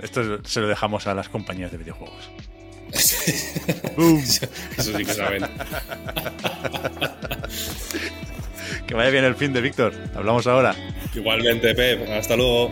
Esto 0.01 0.39
se 0.45 0.61
lo 0.61 0.67
dejamos 0.67 1.05
a 1.07 1.13
las 1.13 1.29
compañías 1.29 1.71
de 1.71 1.77
videojuegos. 1.77 2.29
Eso 4.77 4.97
sí 4.97 5.05
que 5.05 5.13
saben. 5.13 5.43
Que 8.87 8.93
vaya 8.95 9.09
bien 9.11 9.23
el 9.23 9.35
fin 9.35 9.53
de 9.53 9.61
Víctor. 9.61 9.93
Hablamos 10.15 10.47
ahora. 10.47 10.75
Igualmente, 11.13 11.75
Pep. 11.75 12.09
Hasta 12.09 12.35
luego. 12.35 12.71